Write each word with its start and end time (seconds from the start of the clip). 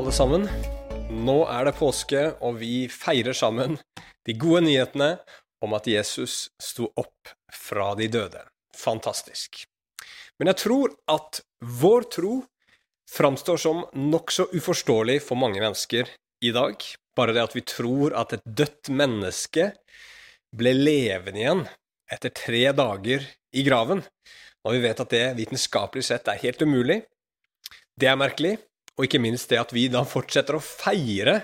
alle 0.00 0.12
sammen. 0.16 0.46
Nå 1.12 1.42
er 1.52 1.66
det 1.66 1.74
påske, 1.76 2.20
og 2.40 2.56
vi 2.62 2.86
feirer 2.88 3.36
sammen 3.36 3.74
de 4.24 4.32
gode 4.32 4.62
nyhetene 4.64 5.10
om 5.60 5.74
at 5.76 5.88
Jesus 5.90 6.46
sto 6.62 6.86
opp 6.96 7.28
fra 7.52 7.90
de 7.98 8.06
døde. 8.08 8.40
Fantastisk. 8.80 9.60
Men 10.40 10.48
jeg 10.52 10.60
tror 10.62 10.94
at 11.12 11.42
vår 11.82 12.08
tro 12.16 12.32
framstår 13.12 13.60
som 13.60 13.82
nokså 13.92 14.48
uforståelig 14.56 15.18
for 15.26 15.36
mange 15.36 15.60
mennesker 15.60 16.08
i 16.48 16.54
dag. 16.56 16.80
Bare 17.18 17.36
det 17.36 17.44
at 17.44 17.58
vi 17.58 17.66
tror 17.68 18.16
at 18.16 18.32
et 18.38 18.48
dødt 18.48 18.88
menneske 18.94 19.68
ble 20.56 20.72
levende 20.78 21.44
igjen 21.44 21.62
etter 22.08 22.32
tre 22.32 22.64
dager 22.72 23.28
i 23.52 23.68
graven, 23.68 24.00
når 24.64 24.78
vi 24.78 24.82
vet 24.86 25.04
at 25.04 25.12
det 25.12 25.26
vitenskapelig 25.44 26.08
sett 26.08 26.32
er 26.32 26.40
helt 26.40 26.64
umulig. 26.64 27.02
Det 28.00 28.08
er 28.08 28.16
merkelig, 28.16 28.56
og 29.00 29.06
ikke 29.06 29.22
minst 29.22 29.48
det 29.48 29.56
at 29.56 29.72
vi 29.72 29.86
da 29.88 30.02
fortsetter 30.04 30.58
å 30.58 30.60
feire 30.60 31.38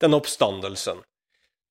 denne 0.00 0.16
oppstandelsen. 0.16 1.02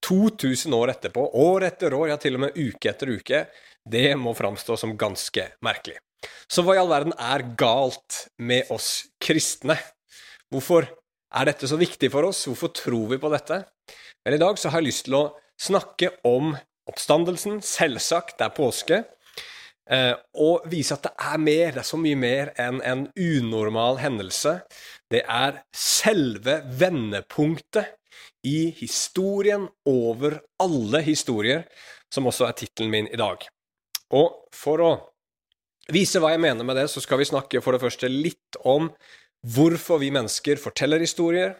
2000 0.05 0.75
år 0.77 0.93
etterpå, 0.93 1.23
år 1.33 1.65
etter 1.71 1.95
år, 1.97 2.11
ja 2.11 2.19
til 2.21 2.37
og 2.37 2.45
med 2.45 2.59
uke 2.59 2.91
etter 2.91 3.09
uke, 3.09 3.41
det 3.89 4.13
må 4.21 4.35
framstå 4.37 4.77
som 4.77 4.93
ganske 4.99 5.47
merkelig. 5.65 5.97
Så 6.45 6.61
hva 6.61 6.75
i 6.77 6.79
all 6.81 6.91
verden 6.91 7.15
er 7.17 7.43
galt 7.57 8.27
med 8.37 8.69
oss 8.71 9.09
kristne? 9.23 9.79
Hvorfor 10.53 10.85
er 10.85 11.49
dette 11.49 11.67
så 11.69 11.79
viktig 11.79 12.11
for 12.13 12.29
oss? 12.29 12.45
Hvorfor 12.45 12.69
tror 12.75 13.09
vi 13.09 13.19
på 13.21 13.33
dette? 13.33 13.63
Vel, 14.21 14.37
i 14.37 14.41
dag 14.41 14.61
så 14.61 14.69
har 14.69 14.83
jeg 14.83 14.91
lyst 14.91 15.07
til 15.09 15.17
å 15.17 15.25
snakke 15.59 16.13
om 16.27 16.53
oppstandelsen. 16.89 17.63
Selvsagt, 17.65 18.37
det 18.37 18.45
er 18.45 18.55
påske. 18.55 19.03
Eh, 19.89 20.13
og 20.37 20.67
vise 20.69 20.93
at 20.93 21.07
det 21.07 21.13
er 21.17 21.41
mer, 21.41 21.71
det 21.73 21.81
er 21.81 21.87
så 21.87 21.97
mye 21.97 22.17
mer 22.19 22.51
enn 22.61 22.81
en 22.85 23.07
unormal 23.17 23.97
hendelse. 24.03 24.59
Det 25.09 25.23
er 25.25 25.63
selve 25.73 26.59
vendepunktet 26.79 27.95
i 28.45 28.69
historien 28.77 29.65
over 29.89 30.37
alle 30.61 31.01
historier, 31.05 31.63
som 32.13 32.29
også 32.29 32.45
er 32.45 32.57
tittelen 32.59 32.91
min 32.93 33.09
i 33.09 33.17
dag. 33.19 33.41
Og 34.13 34.37
for 34.55 34.83
å 34.85 34.91
vise 35.93 36.21
hva 36.21 36.33
jeg 36.33 36.43
mener 36.45 36.65
med 36.65 36.77
det, 36.77 36.87
så 36.93 37.01
skal 37.01 37.21
vi 37.21 37.29
snakke 37.29 37.61
for 37.65 37.73
det 37.73 37.81
første 37.81 38.09
litt 38.09 38.59
om 38.61 38.91
hvorfor 39.49 40.01
vi 40.03 40.11
mennesker 40.13 40.61
forteller 40.61 41.01
historier. 41.01 41.57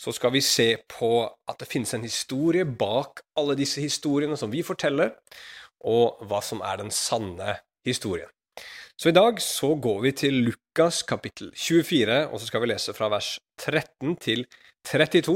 Så 0.00 0.12
skal 0.12 0.32
vi 0.34 0.42
se 0.44 0.74
på 0.90 1.14
at 1.24 1.60
det 1.60 1.70
finnes 1.70 1.92
en 1.94 2.04
historie 2.04 2.66
bak 2.66 3.22
alle 3.38 3.56
disse 3.56 3.80
historiene 3.80 4.36
som 4.36 4.52
vi 4.52 4.64
forteller 4.66 5.14
og 5.88 6.22
hva 6.28 6.40
som 6.44 6.62
er 6.66 6.82
den 6.82 6.92
sanne 6.94 7.56
historien. 7.86 8.28
Så 9.00 9.08
i 9.08 9.16
dag 9.16 9.40
så 9.42 9.74
går 9.74 10.00
vi 10.04 10.12
til 10.12 10.34
Lukas 10.46 11.02
kapittel 11.02 11.50
24, 11.56 12.28
og 12.28 12.40
så 12.40 12.46
skal 12.46 12.62
vi 12.62 12.70
lese 12.70 12.94
fra 12.94 13.08
vers 13.12 13.34
13 13.58 14.16
til 14.22 14.44
32 14.86 15.34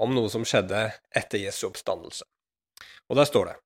om 0.00 0.14
noe 0.16 0.30
som 0.32 0.44
skjedde 0.44 0.88
etter 1.16 1.44
Jesu 1.44 1.66
oppstandelse. 1.68 2.26
Og 3.10 3.18
der 3.18 3.28
står 3.28 3.50
det 3.50 3.58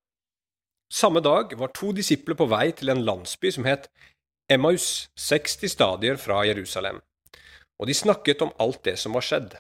Samme 0.94 1.20
dag 1.24 1.54
var 1.58 1.72
to 1.74 1.90
disipler 1.96 2.36
på 2.38 2.46
vei 2.46 2.68
til 2.76 2.92
en 2.92 3.02
landsby 3.02 3.50
som 3.50 3.66
het 3.66 3.88
Emmaus, 4.52 5.08
60 5.16 5.72
stadier 5.72 6.18
fra 6.20 6.42
Jerusalem, 6.44 7.00
og 7.80 7.88
de 7.88 7.96
snakket 7.96 8.42
om 8.44 8.52
alt 8.60 8.84
det 8.84 8.98
som 9.00 9.16
var 9.16 9.24
skjedd. 9.24 9.56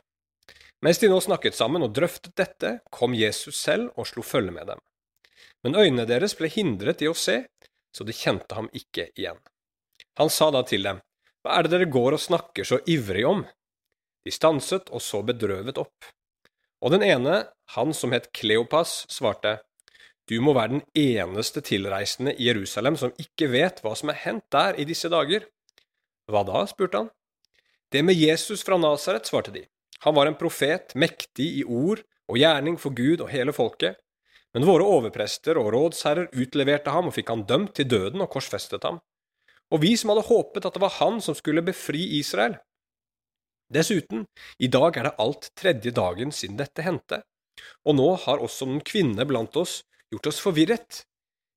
Mens 0.84 1.00
de 1.00 1.08
nå 1.08 1.16
snakket 1.24 1.56
sammen 1.56 1.82
og 1.82 1.94
drøftet 1.96 2.36
dette, 2.36 2.76
kom 2.92 3.16
Jesus 3.16 3.56
selv 3.56 3.90
og 3.96 4.06
slo 4.10 4.22
følge 4.22 4.52
med 4.52 4.68
dem. 4.68 4.82
Men 5.64 5.78
øynene 5.80 6.04
deres 6.06 6.36
ble 6.36 6.50
hindret 6.52 7.00
i 7.00 7.08
å 7.08 7.16
se, 7.16 7.40
så 7.96 8.04
de 8.04 8.12
kjente 8.12 8.54
ham 8.58 8.68
ikke 8.76 9.08
igjen. 9.16 9.40
Han 10.18 10.30
sa 10.30 10.50
da 10.54 10.62
til 10.66 10.86
dem, 10.86 11.00
Hva 11.42 11.58
er 11.58 11.66
det 11.66 11.74
dere 11.74 11.90
går 11.90 12.16
og 12.16 12.22
snakker 12.22 12.66
så 12.66 12.78
ivrig 12.86 13.24
om? 13.26 13.42
De 14.24 14.32
stanset 14.32 14.88
og 14.94 15.02
så 15.04 15.20
bedrøvet 15.26 15.78
opp. 15.80 16.06
Og 16.84 16.92
den 16.94 17.02
ene, 17.04 17.44
han 17.76 17.94
som 17.96 18.12
het 18.12 18.30
Kleopas, 18.36 19.04
svarte, 19.12 19.58
Du 20.28 20.40
må 20.40 20.54
være 20.56 20.78
den 20.78 20.84
eneste 20.96 21.60
tilreisende 21.60 22.32
i 22.38 22.46
Jerusalem 22.48 22.96
som 22.96 23.12
ikke 23.20 23.50
vet 23.52 23.82
hva 23.84 23.92
som 23.96 24.08
er 24.08 24.20
hendt 24.22 24.46
der 24.52 24.78
i 24.80 24.86
disse 24.88 25.10
dager. 25.12 25.44
Hva 26.30 26.44
da? 26.48 26.64
spurte 26.66 27.02
han. 27.02 27.10
Det 27.92 28.02
med 28.02 28.16
Jesus 28.16 28.64
fra 28.64 28.78
Nasaret, 28.80 29.26
svarte 29.28 29.52
de. 29.52 29.66
Han 30.04 30.14
var 30.16 30.26
en 30.26 30.38
profet, 30.38 30.94
mektig 30.96 31.50
i 31.60 31.64
ord 31.64 32.00
og 32.28 32.38
gjerning 32.40 32.78
for 32.80 32.96
Gud 32.96 33.20
og 33.20 33.30
hele 33.32 33.52
folket. 33.52 34.00
Men 34.54 34.66
våre 34.68 34.86
overprester 34.86 35.58
og 35.60 35.72
rådsherrer 35.74 36.30
utleverte 36.32 36.92
ham 36.94 37.10
og 37.10 37.16
fikk 37.16 37.32
han 37.32 37.44
dømt 37.48 37.74
til 37.76 37.88
døden 37.90 38.24
og 38.24 38.30
korsfestet 38.32 38.84
ham. 38.86 39.00
Og 39.74 39.82
vi 39.82 39.96
som 39.98 40.12
hadde 40.12 40.28
håpet 40.28 40.66
at 40.68 40.76
det 40.76 40.82
var 40.84 40.96
han 41.00 41.18
som 41.24 41.34
skulle 41.34 41.64
befri 41.66 42.04
Israel. 42.20 42.54
Dessuten, 43.74 44.26
i 44.62 44.68
dag 44.70 44.96
er 44.96 45.08
det 45.08 45.16
alt 45.18 45.48
tredje 45.58 45.90
dagen 45.94 46.30
siden 46.34 46.60
dette 46.60 46.84
hendte, 46.86 47.24
og 47.82 47.96
nå 47.98 48.06
har 48.26 48.42
også 48.44 48.68
noen 48.68 48.84
kvinner 48.86 49.26
blant 49.26 49.56
oss 49.58 49.80
gjort 50.12 50.28
oss 50.30 50.42
forvirret. 50.44 51.02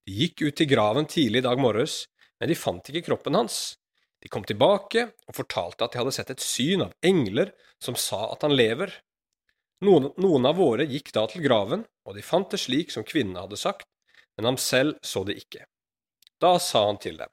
De 0.07 0.15
gikk 0.23 0.47
ut 0.47 0.57
til 0.57 0.69
graven 0.71 1.05
tidlig 1.09 1.43
i 1.43 1.45
dag 1.45 1.61
morges, 1.61 2.05
men 2.39 2.49
de 2.49 2.57
fant 2.57 2.89
ikke 2.89 3.05
kroppen 3.09 3.37
hans. 3.37 3.75
De 4.23 4.31
kom 4.33 4.45
tilbake 4.47 5.03
og 5.27 5.37
fortalte 5.37 5.85
at 5.85 5.93
de 5.93 6.01
hadde 6.01 6.15
sett 6.15 6.31
et 6.33 6.41
syn 6.41 6.87
av 6.87 6.95
engler 7.05 7.51
som 7.83 7.97
sa 7.99 8.31
at 8.31 8.47
han 8.47 8.55
lever. 8.55 8.89
Noen, 9.85 10.09
noen, 10.17 10.47
av 10.49 10.57
våre 10.57 10.87
gikk 10.89 11.11
da 11.13 11.27
til 11.29 11.43
graven, 11.45 11.83
og 12.07 12.17
de 12.17 12.25
fant 12.25 12.49
det 12.49 12.57
slik 12.63 12.89
som 12.89 13.05
kvinnene 13.05 13.43
hadde 13.43 13.59
sagt, 13.61 13.85
men 14.37 14.49
ham 14.49 14.57
selv 14.57 14.97
så 15.05 15.21
det 15.27 15.37
ikke. 15.37 15.67
Da 16.41 16.55
sa 16.61 16.87
han 16.87 16.97
til 17.01 17.19
dem, 17.19 17.29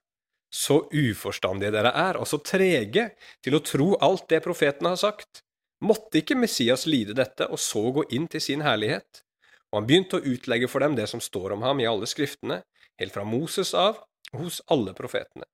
så 0.55 0.85
uforstandige 0.95 1.73
dere 1.75 1.91
er, 1.99 2.19
og 2.21 2.29
så 2.31 2.39
trege 2.39 3.09
til 3.43 3.57
å 3.57 3.63
tro 3.65 3.95
alt 4.05 4.29
det 4.31 4.43
profetene 4.45 4.93
har 4.95 5.01
sagt. 5.01 5.43
Måtte 5.85 6.21
ikke 6.21 6.39
Messias 6.39 6.87
lide 6.87 7.17
dette, 7.19 7.49
og 7.51 7.59
så 7.61 7.83
gå 7.97 8.07
inn 8.15 8.29
til 8.31 8.43
sin 8.43 8.63
herlighet? 8.65 9.25
Og 9.73 9.81
han 9.81 9.89
begynte 9.89 10.21
å 10.21 10.27
utlegge 10.31 10.71
for 10.71 10.85
dem 10.85 10.95
det 10.95 11.09
som 11.11 11.23
står 11.23 11.57
om 11.57 11.67
ham 11.67 11.83
i 11.83 11.89
alle 11.91 12.07
skriftene, 12.07 12.63
helt 13.01 13.17
fra 13.17 13.27
Moses 13.27 13.75
av 13.75 13.99
hos 14.39 14.61
alle 14.71 14.95
profetene. 14.95 15.49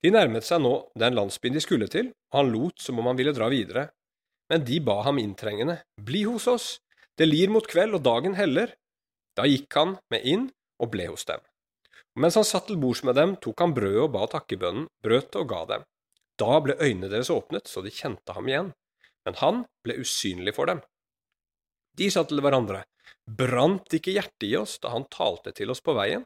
De 0.00 0.12
nærmet 0.12 0.46
seg 0.46 0.62
nå 0.64 0.72
den 0.96 1.16
landsbyen 1.16 1.56
de 1.56 1.62
skulle 1.62 1.90
til, 1.92 2.08
og 2.32 2.40
han 2.40 2.52
lot 2.54 2.80
som 2.80 2.98
om 3.00 3.12
han 3.12 3.20
ville 3.20 3.36
dra 3.36 3.50
videre, 3.52 3.90
men 4.48 4.64
de 4.64 4.80
ba 4.84 5.02
ham 5.04 5.20
inntrengende, 5.20 5.82
Bli 6.00 6.24
hos 6.28 6.48
oss, 6.48 6.66
det 7.20 7.28
lir 7.28 7.52
mot 7.52 7.66
kveld 7.68 7.96
og 7.96 8.04
dagen 8.04 8.36
heller. 8.36 8.72
Da 9.36 9.46
gikk 9.48 9.76
han 9.76 9.98
med 10.12 10.24
inn 10.24 10.48
og 10.80 10.90
ble 10.92 11.08
hos 11.12 11.24
dem. 11.28 11.44
Mens 12.20 12.38
han 12.38 12.46
satt 12.46 12.68
til 12.70 12.78
bords 12.78 13.02
med 13.06 13.16
dem, 13.18 13.34
tok 13.42 13.60
han 13.64 13.74
brødet 13.74 14.04
og 14.04 14.12
ba 14.14 14.26
takkebønnen, 14.30 14.86
brøt 15.02 15.34
og 15.40 15.48
ga 15.50 15.62
dem. 15.72 15.86
Da 16.38 16.58
ble 16.62 16.76
øynene 16.78 17.10
deres 17.10 17.30
åpnet, 17.30 17.66
så 17.70 17.82
de 17.82 17.92
kjente 17.94 18.34
ham 18.34 18.48
igjen, 18.50 18.72
men 19.26 19.38
han 19.40 19.64
ble 19.86 19.98
usynlig 20.02 20.54
for 20.54 20.70
dem. 20.70 20.82
De 21.98 22.10
sa 22.10 22.24
til 22.26 22.42
hverandre, 22.42 22.82
brant 23.26 23.94
ikke 23.94 24.14
hjertet 24.14 24.48
i 24.48 24.54
oss 24.58 24.78
da 24.82 24.90
han 24.94 25.06
talte 25.10 25.54
til 25.54 25.70
oss 25.70 25.82
på 25.82 25.94
veien 25.94 26.24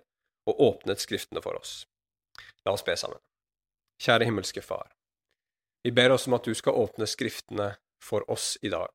og 0.49 0.60
åpnet 0.65 1.00
Skriftene 1.00 1.43
for 1.44 1.59
oss? 1.60 1.82
La 2.65 2.72
oss 2.72 2.84
be 2.84 2.97
sammen. 2.97 3.20
Kjære 4.00 4.28
himmelske 4.28 4.65
Far. 4.65 4.94
Vi 5.84 5.93
ber 5.93 6.15
oss 6.15 6.26
om 6.28 6.37
at 6.38 6.49
du 6.49 6.56
skal 6.56 6.76
åpne 6.81 7.09
Skriftene 7.09 7.75
for 8.03 8.25
oss 8.31 8.56
i 8.62 8.72
dag, 8.72 8.93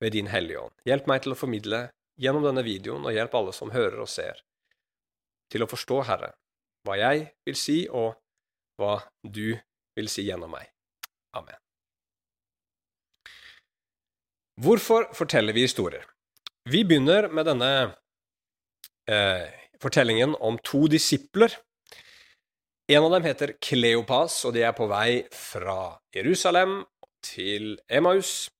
ved 0.00 0.16
Din 0.16 0.30
Hellige 0.32 0.64
Ånd. 0.64 0.76
Hjelp 0.88 1.08
meg 1.10 1.24
til 1.24 1.34
å 1.34 1.38
formidle 1.38 1.82
gjennom 2.20 2.44
denne 2.46 2.64
videoen, 2.64 3.04
og 3.04 3.14
hjelp 3.14 3.36
alle 3.36 3.52
som 3.56 3.72
hører 3.74 4.00
og 4.04 4.08
ser, 4.10 4.40
til 5.50 5.64
å 5.64 5.70
forstå, 5.70 6.02
Herre, 6.08 6.34
hva 6.86 6.96
jeg 7.00 7.26
vil 7.46 7.58
si, 7.58 7.80
og 7.88 8.14
hva 8.80 9.00
du 9.22 9.58
vil 9.98 10.08
si 10.10 10.24
gjennom 10.28 10.52
meg. 10.54 10.70
Amen. 11.36 11.58
Hvorfor 14.60 15.08
forteller 15.16 15.56
vi 15.56 15.64
historier? 15.64 16.04
Vi 16.68 16.82
begynner 16.84 17.30
med 17.32 17.46
denne 17.48 17.72
eh, 19.08 19.48
fortellingen 19.80 20.34
om 20.36 20.58
to 20.64 20.84
disipler. 20.92 21.54
En 22.90 23.06
av 23.06 23.14
dem 23.14 23.24
heter 23.24 23.54
Kleopas, 23.62 24.42
og 24.44 24.56
de 24.56 24.64
er 24.66 24.74
på 24.76 24.88
vei 24.90 25.22
fra 25.32 25.94
Jerusalem 26.14 26.82
til 27.24 27.76
Emaus, 27.88 28.50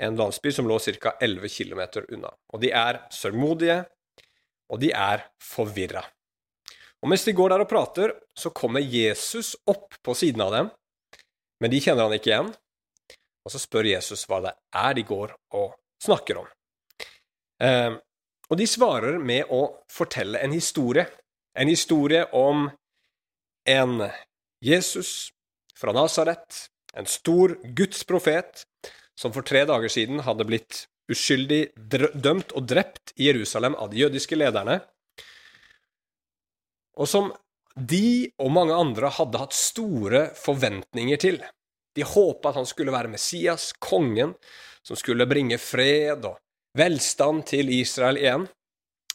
en 0.00 0.16
landsby 0.16 0.52
som 0.54 0.68
lå 0.68 0.78
ca. 0.78 1.16
11 1.20 1.48
km 1.52 1.82
unna. 2.14 2.32
Og 2.54 2.62
de 2.62 2.72
er 2.72 3.02
sørgmodige, 3.12 3.82
og 4.72 4.80
de 4.80 4.92
er 4.92 5.26
forvirra. 5.42 6.04
Og 7.04 7.10
mens 7.12 7.26
de 7.26 7.34
går 7.36 7.52
der 7.52 7.64
og 7.64 7.70
prater, 7.70 8.14
så 8.36 8.50
kommer 8.54 8.80
Jesus 8.80 9.54
opp 9.68 9.98
på 10.02 10.14
siden 10.16 10.42
av 10.44 10.54
dem, 10.54 10.70
men 11.60 11.72
de 11.72 11.80
kjenner 11.82 12.08
han 12.08 12.16
ikke 12.16 12.32
igjen. 12.32 12.52
Og 13.46 13.52
så 13.52 13.60
spør 13.62 13.88
Jesus 13.92 14.24
hva 14.28 14.40
det 14.44 14.54
er 14.74 14.96
de 14.96 15.04
går 15.06 15.34
og 15.54 15.76
snakker 16.02 16.40
om. 16.40 16.48
Eh, 17.62 17.92
og 18.50 18.58
de 18.58 18.66
svarer 18.68 19.20
med 19.22 19.52
å 19.54 19.62
fortelle 19.92 20.40
en 20.42 20.54
historie. 20.54 21.06
En 21.56 21.70
historie 21.70 22.24
om 22.36 22.66
en 23.70 23.94
Jesus 24.64 25.30
fra 25.78 25.94
Nasaret 25.94 26.66
en 26.96 27.06
stor 27.06 27.56
Guds 27.76 28.04
profet 28.08 28.64
som 29.20 29.32
for 29.34 29.44
tre 29.46 29.64
dager 29.68 29.92
siden 29.92 30.22
hadde 30.24 30.46
blitt 30.48 30.86
uskyldig 31.12 31.60
dømt 31.76 32.54
og 32.56 32.68
drept 32.68 33.12
i 33.20 33.28
Jerusalem 33.28 33.76
av 33.78 33.92
de 33.92 34.00
jødiske 34.02 34.38
lederne, 34.38 34.80
og 36.96 37.08
som 37.10 37.32
de 37.76 38.32
og 38.40 38.50
mange 38.56 38.76
andre 38.76 39.10
hadde 39.12 39.40
hatt 39.40 39.56
store 39.56 40.22
forventninger 40.38 41.20
til. 41.20 41.38
De 41.96 42.04
håpa 42.04 42.50
at 42.50 42.60
han 42.60 42.68
skulle 42.68 42.94
være 42.94 43.12
Messias, 43.12 43.70
kongen, 43.80 44.34
som 44.84 44.96
skulle 44.96 45.28
bringe 45.28 45.58
fred 45.60 46.24
og 46.24 46.38
velstand 46.76 47.46
til 47.52 47.72
Israel 47.72 48.20
igjen. 48.20 48.46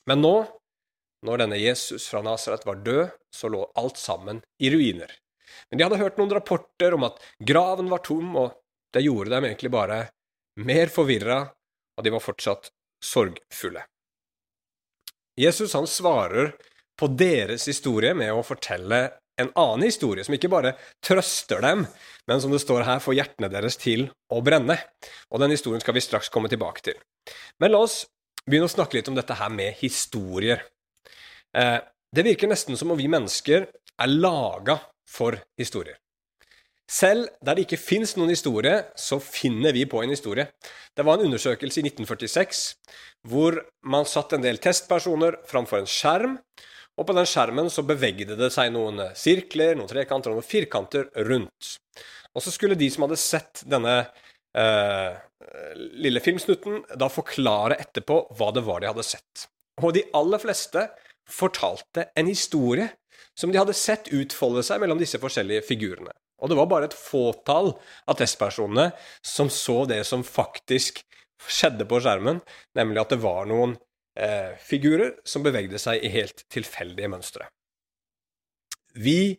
Men 0.09 0.21
nå, 0.21 0.35
når 1.25 1.43
denne 1.43 1.59
Jesus 1.61 2.07
fra 2.09 2.23
Nasaret 2.25 2.65
var 2.65 2.81
død, 2.85 3.11
så 3.33 3.49
lå 3.49 3.63
alt 3.77 3.97
sammen 4.01 4.41
i 4.61 4.71
ruiner. 4.73 5.13
Men 5.69 5.77
de 5.77 5.85
hadde 5.85 6.01
hørt 6.01 6.17
noen 6.19 6.33
rapporter 6.33 6.95
om 6.97 7.05
at 7.07 7.21
graven 7.37 7.89
var 7.91 8.03
tom, 8.05 8.33
og 8.37 8.57
det 8.93 9.05
gjorde 9.05 9.33
dem 9.33 9.47
egentlig 9.47 9.71
bare 9.73 10.03
mer 10.61 10.91
forvirra, 10.91 11.43
og 11.97 12.05
de 12.05 12.13
var 12.13 12.23
fortsatt 12.23 12.71
sorgfulle. 13.03 13.83
Jesus 15.39 15.73
han 15.77 15.87
svarer 15.87 16.51
på 17.01 17.09
deres 17.17 17.65
historie 17.69 18.13
med 18.17 18.31
å 18.33 18.43
fortelle 18.45 19.01
en 19.41 19.49
annen 19.57 19.87
historie, 19.87 20.23
som 20.25 20.35
ikke 20.35 20.51
bare 20.51 20.75
trøster 21.03 21.63
dem, 21.63 21.85
men 22.29 22.41
som 22.43 22.51
det 22.53 22.61
står 22.61 22.85
her, 22.85 23.01
får 23.01 23.17
hjertene 23.17 23.49
deres 23.49 23.79
til 23.81 24.05
å 24.29 24.41
brenne. 24.45 24.77
Og 25.33 25.41
den 25.41 25.55
historien 25.55 25.81
skal 25.81 25.97
vi 25.97 26.03
straks 26.05 26.29
komme 26.33 26.51
tilbake 26.51 26.85
til. 26.85 26.99
Men 27.61 27.73
la 27.73 27.81
oss 27.81 28.03
begynne 28.45 28.69
å 28.69 28.73
snakke 28.73 28.99
litt 28.99 29.09
om 29.09 29.17
dette 29.17 29.37
her 29.39 29.49
med 29.53 29.79
historier. 29.81 30.61
Eh, 31.57 31.79
det 32.11 32.27
virker 32.27 32.51
nesten 32.51 32.77
som 32.77 32.93
om 32.93 32.99
vi 32.99 33.09
mennesker 33.09 33.65
er 33.71 34.13
laga 34.13 34.77
for 35.09 35.39
historier. 35.59 35.97
Selv 36.91 37.29
der 37.39 37.55
det 37.55 37.65
ikke 37.65 37.79
fins 37.79 38.17
noen 38.17 38.33
historie, 38.33 38.73
så 38.99 39.21
finner 39.23 39.71
vi 39.71 39.85
på 39.87 40.01
en 40.03 40.11
historie. 40.11 40.49
Det 40.91 41.05
var 41.07 41.17
en 41.17 41.29
undersøkelse 41.29 41.79
i 41.79 41.85
1946 41.87 42.65
hvor 43.31 43.61
man 43.87 44.07
satt 44.09 44.35
en 44.35 44.43
del 44.43 44.59
testpersoner 44.59 45.37
framfor 45.47 45.79
en 45.79 45.87
skjerm, 45.87 46.35
og 47.01 47.07
på 47.09 47.15
den 47.17 47.25
skjermen 47.25 47.69
så 47.73 47.81
bevegde 47.85 48.37
det 48.37 48.51
seg 48.53 48.69
noen 48.75 49.01
sirkler, 49.17 49.73
noen 49.77 49.89
trekanter 49.89 50.29
og 50.29 50.37
noen 50.37 50.45
firkanter 50.45 51.07
rundt. 51.25 51.75
Og 52.37 52.45
så 52.45 52.53
skulle 52.53 52.77
de 52.77 52.89
som 52.93 53.07
hadde 53.07 53.17
sett 53.19 53.63
denne 53.67 53.95
eh, 54.53 55.17
lille 55.75 56.21
filmsnutten, 56.21 56.83
da 57.01 57.09
forklare 57.09 57.79
etterpå 57.81 58.21
hva 58.37 58.51
det 58.53 58.63
var 58.67 58.83
de 58.83 58.91
hadde 58.91 59.07
sett. 59.07 59.47
Og 59.81 59.95
de 59.97 60.05
aller 60.17 60.41
fleste 60.43 60.85
fortalte 61.31 62.11
en 62.13 62.29
historie 62.29 62.91
som 63.37 63.51
de 63.51 63.59
hadde 63.59 63.75
sett 63.77 64.11
utfolde 64.13 64.61
seg 64.65 64.81
mellom 64.83 64.99
disse 65.01 65.19
forskjellige 65.21 65.65
figurene. 65.65 66.13
Og 66.41 66.49
det 66.51 66.57
var 66.57 66.69
bare 66.69 66.89
et 66.89 66.97
fåtall 66.97 67.73
av 68.09 68.17
testpersonene 68.19 68.91
som 69.25 69.49
så 69.53 69.83
det 69.89 70.03
som 70.09 70.25
faktisk 70.25 71.01
skjedde 71.49 71.87
på 71.89 72.01
skjermen, 72.01 72.41
nemlig 72.77 73.01
at 73.01 73.13
det 73.13 73.21
var 73.23 73.49
noen 73.49 73.75
eh, 74.19 74.57
figurer 74.59 75.15
som 75.23 75.43
bevegde 75.45 75.79
seg 75.81 76.03
i 76.03 76.11
helt 76.13 76.45
tilfeldige 76.51 77.09
mønstre. 77.11 77.47
Vi 78.93 79.37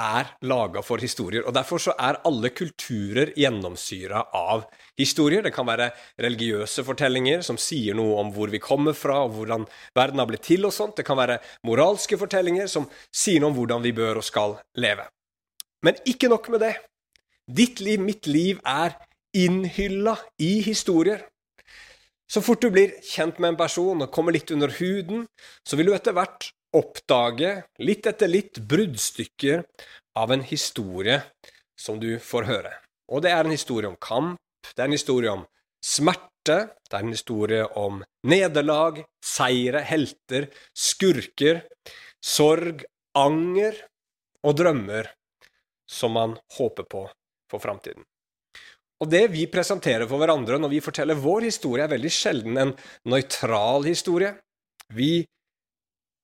er 0.00 0.30
laga 0.42 0.82
for 0.82 0.98
historier, 1.02 1.44
og 1.46 1.54
derfor 1.54 1.78
så 1.78 1.92
er 2.00 2.18
alle 2.26 2.50
kulturer 2.50 3.30
gjennomsyra 3.38 4.24
av 4.34 4.64
historier. 4.98 5.44
Det 5.44 5.52
kan 5.54 5.68
være 5.68 5.90
religiøse 6.20 6.82
fortellinger 6.86 7.44
som 7.46 7.58
sier 7.60 7.94
noe 7.94 8.16
om 8.22 8.32
hvor 8.34 8.50
vi 8.50 8.62
kommer 8.62 8.96
fra, 8.98 9.20
og 9.26 9.36
hvordan 9.36 9.66
verden 9.94 10.22
har 10.22 10.30
blitt 10.30 10.46
til 10.48 10.66
og 10.66 10.74
sånt. 10.74 10.96
Det 10.98 11.06
kan 11.06 11.18
være 11.20 11.38
moralske 11.66 12.18
fortellinger 12.18 12.70
som 12.70 12.88
sier 13.14 13.42
noe 13.42 13.52
om 13.52 13.60
hvordan 13.60 13.84
vi 13.86 13.94
bør 13.94 14.22
og 14.22 14.26
skal 14.26 14.58
leve. 14.82 15.06
Men 15.84 16.00
ikke 16.08 16.32
nok 16.32 16.50
med 16.50 16.64
det. 16.64 16.74
Ditt 17.44 17.80
liv, 17.84 18.00
mitt 18.00 18.26
liv, 18.26 18.58
er 18.64 18.96
innhylla 19.36 20.16
i 20.42 20.58
historier. 20.64 21.22
Så 22.30 22.40
fort 22.42 22.62
du 22.62 22.70
blir 22.72 22.94
kjent 23.04 23.38
med 23.38 23.52
en 23.52 23.60
person 23.60 24.02
og 24.04 24.12
kommer 24.12 24.34
litt 24.34 24.50
under 24.54 24.72
huden, 24.78 25.26
så 25.66 25.76
vil 25.76 25.90
du 25.90 25.96
etter 25.96 26.16
hvert 26.16 26.48
oppdage, 26.74 27.56
litt 27.78 28.06
etter 28.10 28.30
litt, 28.30 28.58
bruddstykker 28.58 29.62
av 30.18 30.32
en 30.34 30.42
historie 30.46 31.20
som 31.78 32.00
du 32.00 32.16
får 32.22 32.48
høre. 32.48 32.72
Og 33.12 33.22
det 33.24 33.34
er 33.34 33.44
en 33.44 33.54
historie 33.54 33.90
om 33.90 33.98
kamp, 34.00 34.40
det 34.72 34.80
er 34.80 34.88
en 34.88 34.96
historie 34.96 35.30
om 35.30 35.44
smerte, 35.84 36.56
det 36.88 36.96
er 36.96 37.04
en 37.04 37.12
historie 37.12 37.66
om 37.78 38.00
nederlag, 38.26 39.02
seire, 39.24 39.84
helter, 39.84 40.48
skurker, 40.72 41.62
sorg, 42.24 42.84
anger 43.14 43.76
og 44.44 44.56
drømmer 44.58 45.12
som 45.86 46.16
man 46.16 46.38
håper 46.56 46.88
på 46.88 47.04
for 47.50 47.62
framtiden. 47.62 48.02
Og 49.04 49.10
det 49.12 49.26
vi 49.34 49.44
presenterer 49.52 50.08
for 50.08 50.16
hverandre 50.16 50.56
når 50.56 50.70
vi 50.72 50.80
forteller 50.80 51.18
vår 51.20 51.50
historie, 51.50 51.84
er 51.84 51.92
veldig 51.92 52.12
sjelden 52.12 52.60
en 52.60 52.70
nøytral 53.12 53.84
historie. 53.84 54.30
Vi 54.96 55.26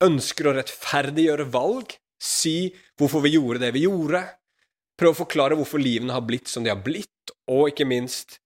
ønsker 0.00 0.48
å 0.48 0.54
rettferdiggjøre 0.56 1.44
valg, 1.52 1.92
si 2.16 2.70
hvorfor 2.96 3.24
vi 3.26 3.34
gjorde 3.34 3.60
det 3.66 3.74
vi 3.76 3.84
gjorde, 3.84 4.22
prøve 4.96 5.12
å 5.12 5.20
forklare 5.22 5.60
hvorfor 5.60 5.80
livene 5.80 6.16
har 6.16 6.24
blitt 6.24 6.48
som 6.48 6.64
de 6.64 6.72
har 6.72 6.80
blitt, 6.80 7.34
og 7.52 7.68
ikke 7.68 7.88
minst 7.88 8.38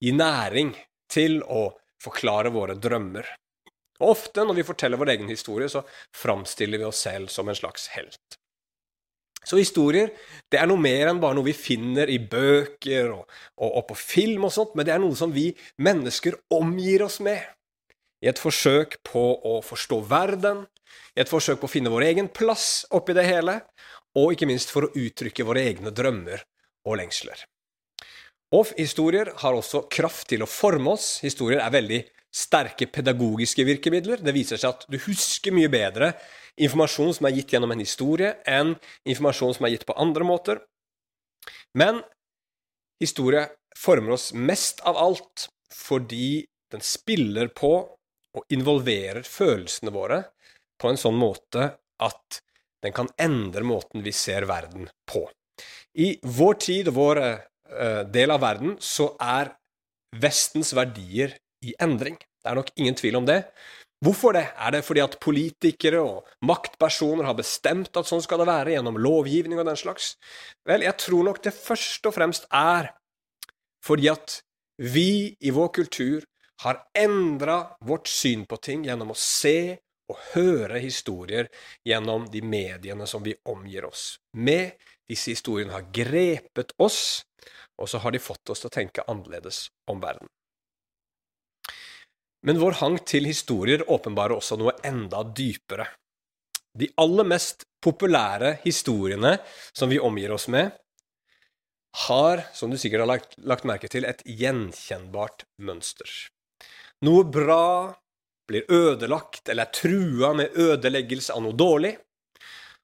gi 0.00 0.12
næring 0.16 0.72
til 1.12 1.42
å 1.44 1.68
forklare 2.02 2.52
våre 2.52 2.78
drømmer. 2.80 3.28
Og 4.00 4.14
ofte 4.16 4.44
når 4.44 4.62
vi 4.62 4.68
forteller 4.72 5.00
vår 5.00 5.12
egen 5.18 5.28
historie, 5.30 5.68
så 5.68 5.84
framstiller 6.16 6.80
vi 6.80 6.88
oss 6.88 7.04
selv 7.04 7.28
som 7.32 7.48
en 7.48 7.60
slags 7.60 7.90
helt. 7.92 8.40
Så 9.44 9.58
historier 9.58 10.12
det 10.52 10.60
er 10.60 10.68
noe 10.70 10.80
mer 10.80 11.10
enn 11.10 11.20
bare 11.22 11.34
noe 11.34 11.48
vi 11.48 11.56
finner 11.56 12.10
i 12.10 12.18
bøker 12.20 13.10
og, 13.14 13.24
og, 13.58 13.70
og, 13.70 13.82
på 13.90 13.96
film 13.98 14.46
og 14.46 14.54
sånt, 14.54 14.76
men 14.78 14.86
det 14.86 14.94
er 14.94 15.02
noe 15.02 15.18
som 15.18 15.32
vi 15.34 15.50
mennesker 15.82 16.38
omgir 16.54 17.06
oss 17.08 17.18
med. 17.24 17.42
I 18.22 18.30
et 18.30 18.38
forsøk 18.38 19.00
på 19.08 19.22
å 19.48 19.56
forstå 19.66 19.98
verden, 20.06 20.62
i 21.16 21.24
et 21.24 21.30
forsøk 21.30 21.58
på 21.58 21.66
å 21.66 21.72
finne 21.72 21.90
vår 21.90 22.06
egen 22.12 22.28
plass 22.30 22.84
oppi 22.94 23.16
det 23.18 23.26
hele, 23.26 23.58
og 24.14 24.34
ikke 24.34 24.46
minst 24.46 24.70
for 24.70 24.86
å 24.86 24.92
uttrykke 24.94 25.46
våre 25.48 25.64
egne 25.66 25.90
drømmer 25.94 26.44
og 26.86 27.00
lengsler. 27.00 27.46
Og 28.52 28.74
historier 28.76 29.32
har 29.40 29.56
også 29.56 29.86
kraft 29.90 30.28
til 30.28 30.44
å 30.44 30.50
forme 30.50 30.92
oss. 30.92 31.16
Historier 31.24 31.62
er 31.64 31.72
veldig 31.72 32.02
sterke 32.32 32.88
pedagogiske 32.88 33.64
virkemidler. 33.68 34.22
Det 34.24 34.34
viser 34.34 34.60
seg 34.60 34.72
at 34.72 34.86
du 34.90 34.98
husker 35.04 35.54
mye 35.54 35.70
bedre 35.72 36.12
informasjon 36.60 37.14
som 37.16 37.28
er 37.28 37.36
gitt 37.36 37.52
gjennom 37.54 37.72
en 37.74 37.82
historie, 37.82 38.34
enn 38.48 38.74
informasjon 39.08 39.56
som 39.56 39.66
er 39.66 39.74
gitt 39.74 39.86
på 39.88 39.96
andre 40.00 40.26
måter. 40.26 40.62
Men 41.78 42.02
historie 43.00 43.46
former 43.78 44.16
oss 44.16 44.30
mest 44.36 44.82
av 44.88 44.98
alt 45.00 45.48
fordi 45.72 46.44
den 46.72 46.84
spiller 46.84 47.48
på 47.52 47.72
og 48.32 48.54
involverer 48.54 49.24
følelsene 49.28 49.92
våre 49.92 50.22
på 50.80 50.88
en 50.88 51.00
sånn 51.00 51.18
måte 51.20 51.68
at 52.02 52.40
den 52.82 52.94
kan 52.96 53.10
endre 53.20 53.64
måten 53.66 54.02
vi 54.04 54.12
ser 54.16 54.46
verden 54.48 54.88
på. 55.08 55.26
I 56.00 56.16
vår 56.24 56.54
tid 56.64 56.88
og 56.90 56.96
vår 56.96 57.20
uh, 57.22 58.02
del 58.08 58.32
av 58.32 58.42
verden 58.42 58.76
så 58.80 59.12
er 59.20 59.52
Vestens 60.22 60.74
verdier 60.76 61.36
i 61.62 61.74
endring. 61.82 62.18
Det 62.18 62.50
er 62.50 62.58
nok 62.58 62.72
ingen 62.76 62.98
tvil 62.98 63.20
om 63.20 63.28
det. 63.28 63.42
Hvorfor 64.02 64.34
det? 64.34 64.48
Er 64.58 64.74
det 64.74 64.82
fordi 64.82 65.02
at 65.04 65.18
politikere 65.22 66.00
og 66.02 66.26
maktpersoner 66.42 67.28
har 67.28 67.36
bestemt 67.38 67.94
at 67.96 68.08
sånn 68.08 68.24
skal 68.24 68.42
det 68.42 68.48
være, 68.50 68.74
gjennom 68.74 68.98
lovgivning 68.98 69.60
og 69.62 69.68
den 69.68 69.78
slags? 69.78 70.16
Vel, 70.66 70.82
jeg 70.82 70.98
tror 70.98 71.28
nok 71.28 71.38
det 71.44 71.54
først 71.54 72.10
og 72.10 72.16
fremst 72.16 72.48
er 72.50 72.90
fordi 73.82 74.10
at 74.10 74.40
vi 74.82 75.34
i 75.38 75.54
vår 75.54 75.70
kultur 75.78 76.26
har 76.62 76.82
endra 76.98 77.76
vårt 77.82 78.10
syn 78.10 78.44
på 78.46 78.58
ting 78.62 78.84
gjennom 78.86 79.14
å 79.14 79.18
se 79.18 79.78
og 80.10 80.18
høre 80.34 80.82
historier 80.82 81.48
gjennom 81.86 82.26
de 82.30 82.42
mediene 82.42 83.06
som 83.06 83.22
vi 83.22 83.34
omgir 83.48 83.86
oss 83.88 84.16
med. 84.34 84.74
Disse 85.08 85.34
historiene 85.34 85.74
har 85.74 85.88
grepet 85.94 86.74
oss, 86.82 87.22
og 87.78 87.90
så 87.90 88.02
har 88.02 88.14
de 88.14 88.22
fått 88.22 88.50
oss 88.50 88.62
til 88.62 88.70
å 88.70 88.76
tenke 88.78 89.06
annerledes 89.10 89.66
om 89.90 90.02
verden. 90.02 90.30
Men 92.46 92.58
vår 92.58 92.78
hang 92.80 92.98
til 93.06 93.28
historier 93.28 93.84
åpenbarer 93.86 94.34
også 94.36 94.58
noe 94.58 94.74
enda 94.86 95.22
dypere. 95.22 95.86
De 96.78 96.88
aller 96.98 97.28
mest 97.28 97.66
populære 97.84 98.56
historiene 98.64 99.36
som 99.70 99.92
vi 99.92 100.00
omgir 100.02 100.32
oss 100.34 100.48
med, 100.50 100.72
har, 102.08 102.40
som 102.56 102.70
du 102.72 102.78
sikkert 102.80 103.04
har 103.04 103.10
lagt, 103.10 103.34
lagt 103.38 103.66
merke 103.68 103.90
til, 103.92 104.06
et 104.08 104.22
gjenkjennbart 104.24 105.44
mønster. 105.60 106.08
Noe 107.04 107.26
bra 107.28 107.92
blir 108.48 108.64
ødelagt 108.72 109.50
eller 109.52 109.68
er 109.68 109.76
trua 109.76 110.32
med 110.36 110.56
ødeleggelse 110.56 111.36
av 111.36 111.44
noe 111.44 111.56
dårlig, 111.56 111.92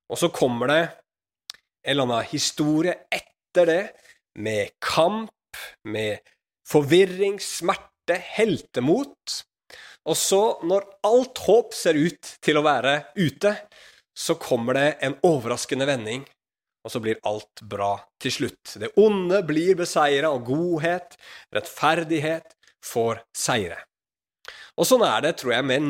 og 0.09 0.21
så 0.21 0.31
kommer 0.33 0.71
det 0.71 0.81
en 0.83 1.93
eller 1.93 2.05
annen 2.05 2.31
historie 2.31 2.95
etter 3.09 3.69
det, 3.69 3.83
med 4.39 4.75
kamp, 4.85 5.57
med 5.89 6.21
forvirring, 6.69 7.41
smerte, 7.43 8.19
heltemot, 8.37 9.41
og 10.09 10.17
så, 10.17 10.43
når 10.65 10.87
alt 11.07 11.39
håp 11.45 11.77
ser 11.77 11.99
ut 11.99 12.35
til 12.45 12.59
å 12.59 12.65
være 12.65 12.95
ute, 13.19 13.55
så 14.19 14.35
kommer 14.41 14.79
det 14.79 14.89
en 15.07 15.17
overraskende 15.27 15.87
vending, 15.89 16.25
og 16.85 16.93
så 16.95 17.03
blir 17.03 17.21
alt 17.29 17.63
bra 17.69 17.93
til 18.23 18.35
slutt. 18.35 18.79
Det 18.81 18.95
onde 18.99 19.43
blir 19.47 19.77
beseira, 19.79 20.31
og 20.33 20.49
godhet, 20.49 21.19
rettferdighet, 21.55 22.57
får 22.85 23.23
seire. 23.37 23.83
Og 24.79 24.87
sånn 24.87 25.05
er 25.05 25.27
det, 25.27 25.35
tror 25.41 25.57
jeg, 25.57 25.67
med 25.69 25.87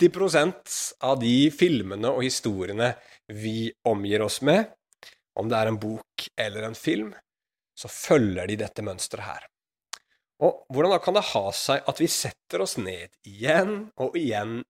90% 0.00 0.74
av 1.04 1.18
de 1.20 1.36
filmene 1.54 2.10
og 2.14 2.24
historiene 2.24 2.92
vi 3.28 3.68
omgir 3.90 4.24
oss 4.24 4.40
med, 4.46 4.70
om 5.38 5.50
det 5.50 5.58
er 5.58 5.70
en 5.70 5.80
bok 5.82 6.28
eller 6.38 6.66
en 6.66 6.78
film, 6.78 7.12
så 7.78 7.90
følger 7.90 8.48
de 8.50 8.58
dette 8.62 8.82
mønsteret 8.86 9.26
her. 9.26 9.46
Og 10.38 10.60
hvordan 10.70 10.92
da 10.94 10.98
kan 11.02 11.16
det 11.16 11.24
ha 11.32 11.44
seg 11.56 11.86
at 11.90 11.98
vi 11.98 12.06
setter 12.10 12.62
oss 12.62 12.76
ned 12.78 13.10
igjen 13.26 13.88
og 13.98 14.14
igjen 14.18 14.60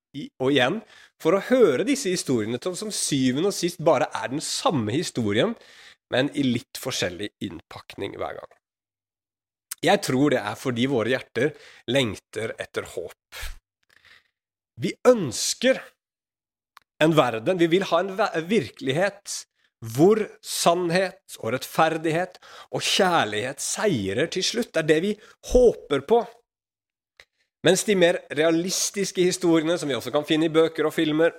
og 0.40 0.48
igjen 0.48 0.78
for 1.20 1.36
å 1.36 1.42
høre 1.50 1.84
disse 1.84 2.08
historiene 2.12 2.60
som 2.62 2.92
syvende 2.94 3.50
og 3.50 3.56
sist 3.56 3.82
bare 3.84 4.08
er 4.16 4.32
den 4.32 4.40
samme 4.44 4.94
historien, 4.94 5.52
men 6.08 6.32
i 6.32 6.46
litt 6.46 6.80
forskjellig 6.80 7.34
innpakning 7.44 8.16
hver 8.16 8.40
gang? 8.40 8.54
Jeg 9.84 10.02
tror 10.02 10.32
det 10.32 10.40
er 10.40 10.56
fordi 10.58 10.88
våre 10.90 11.12
hjerter 11.12 11.52
lengter 11.92 12.56
etter 12.58 12.88
håp. 12.96 13.42
Vi 14.80 14.94
ønsker 15.06 15.78
en 17.02 17.14
verden, 17.14 17.60
vi 17.60 17.68
vil 17.70 17.84
ha 17.92 18.00
en 18.02 18.16
virkelighet 18.48 19.36
hvor 19.94 20.20
sannhet 20.42 21.38
og 21.38 21.52
rettferdighet 21.54 22.38
og 22.74 22.82
kjærlighet 22.82 23.62
seirer 23.62 24.30
til 24.32 24.44
slutt. 24.44 24.72
Det 24.74 24.82
er 24.82 24.88
det 24.88 25.00
vi 25.04 25.12
håper 25.52 26.02
på. 26.08 26.22
Mens 27.66 27.84
de 27.86 27.96
mer 27.98 28.20
realistiske 28.34 29.22
historiene, 29.22 29.78
som 29.78 29.90
vi 29.90 29.96
også 29.98 30.14
kan 30.14 30.26
finne 30.26 30.46
i 30.46 30.54
bøker 30.54 30.86
og 30.86 30.94
filmer, 30.94 31.34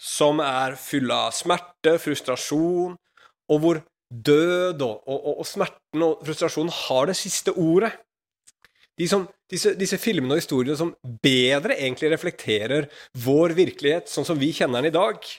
som 0.00 0.40
er 0.42 0.78
fulle 0.80 1.14
av 1.26 1.34
smerte, 1.36 1.98
frustrasjon, 2.02 2.94
og 3.50 3.62
hvor 3.62 3.82
død 4.10 4.82
og, 4.82 5.02
og, 5.06 5.26
og 5.42 5.46
smerten 5.46 6.06
og 6.06 6.22
frustrasjonen 6.26 6.72
har 6.74 7.10
det 7.10 7.18
siste 7.18 7.54
ordet 7.54 7.92
de 9.00 9.06
som, 9.08 9.24
disse, 9.48 9.72
disse, 9.78 9.96
filmene 10.00 10.36
og 10.36 10.42
historiene 10.42 10.76
som 10.76 10.90
bedre 11.24 11.78
egentlig 11.78 12.10
reflekterer 12.12 12.88
vår 13.24 13.54
virkelighet 13.56 14.10
sånn 14.12 14.26
som 14.28 14.38
vi 14.40 14.50
kjenner 14.56 14.82
den 14.82 14.90
i 14.90 14.96
dag, 14.96 15.30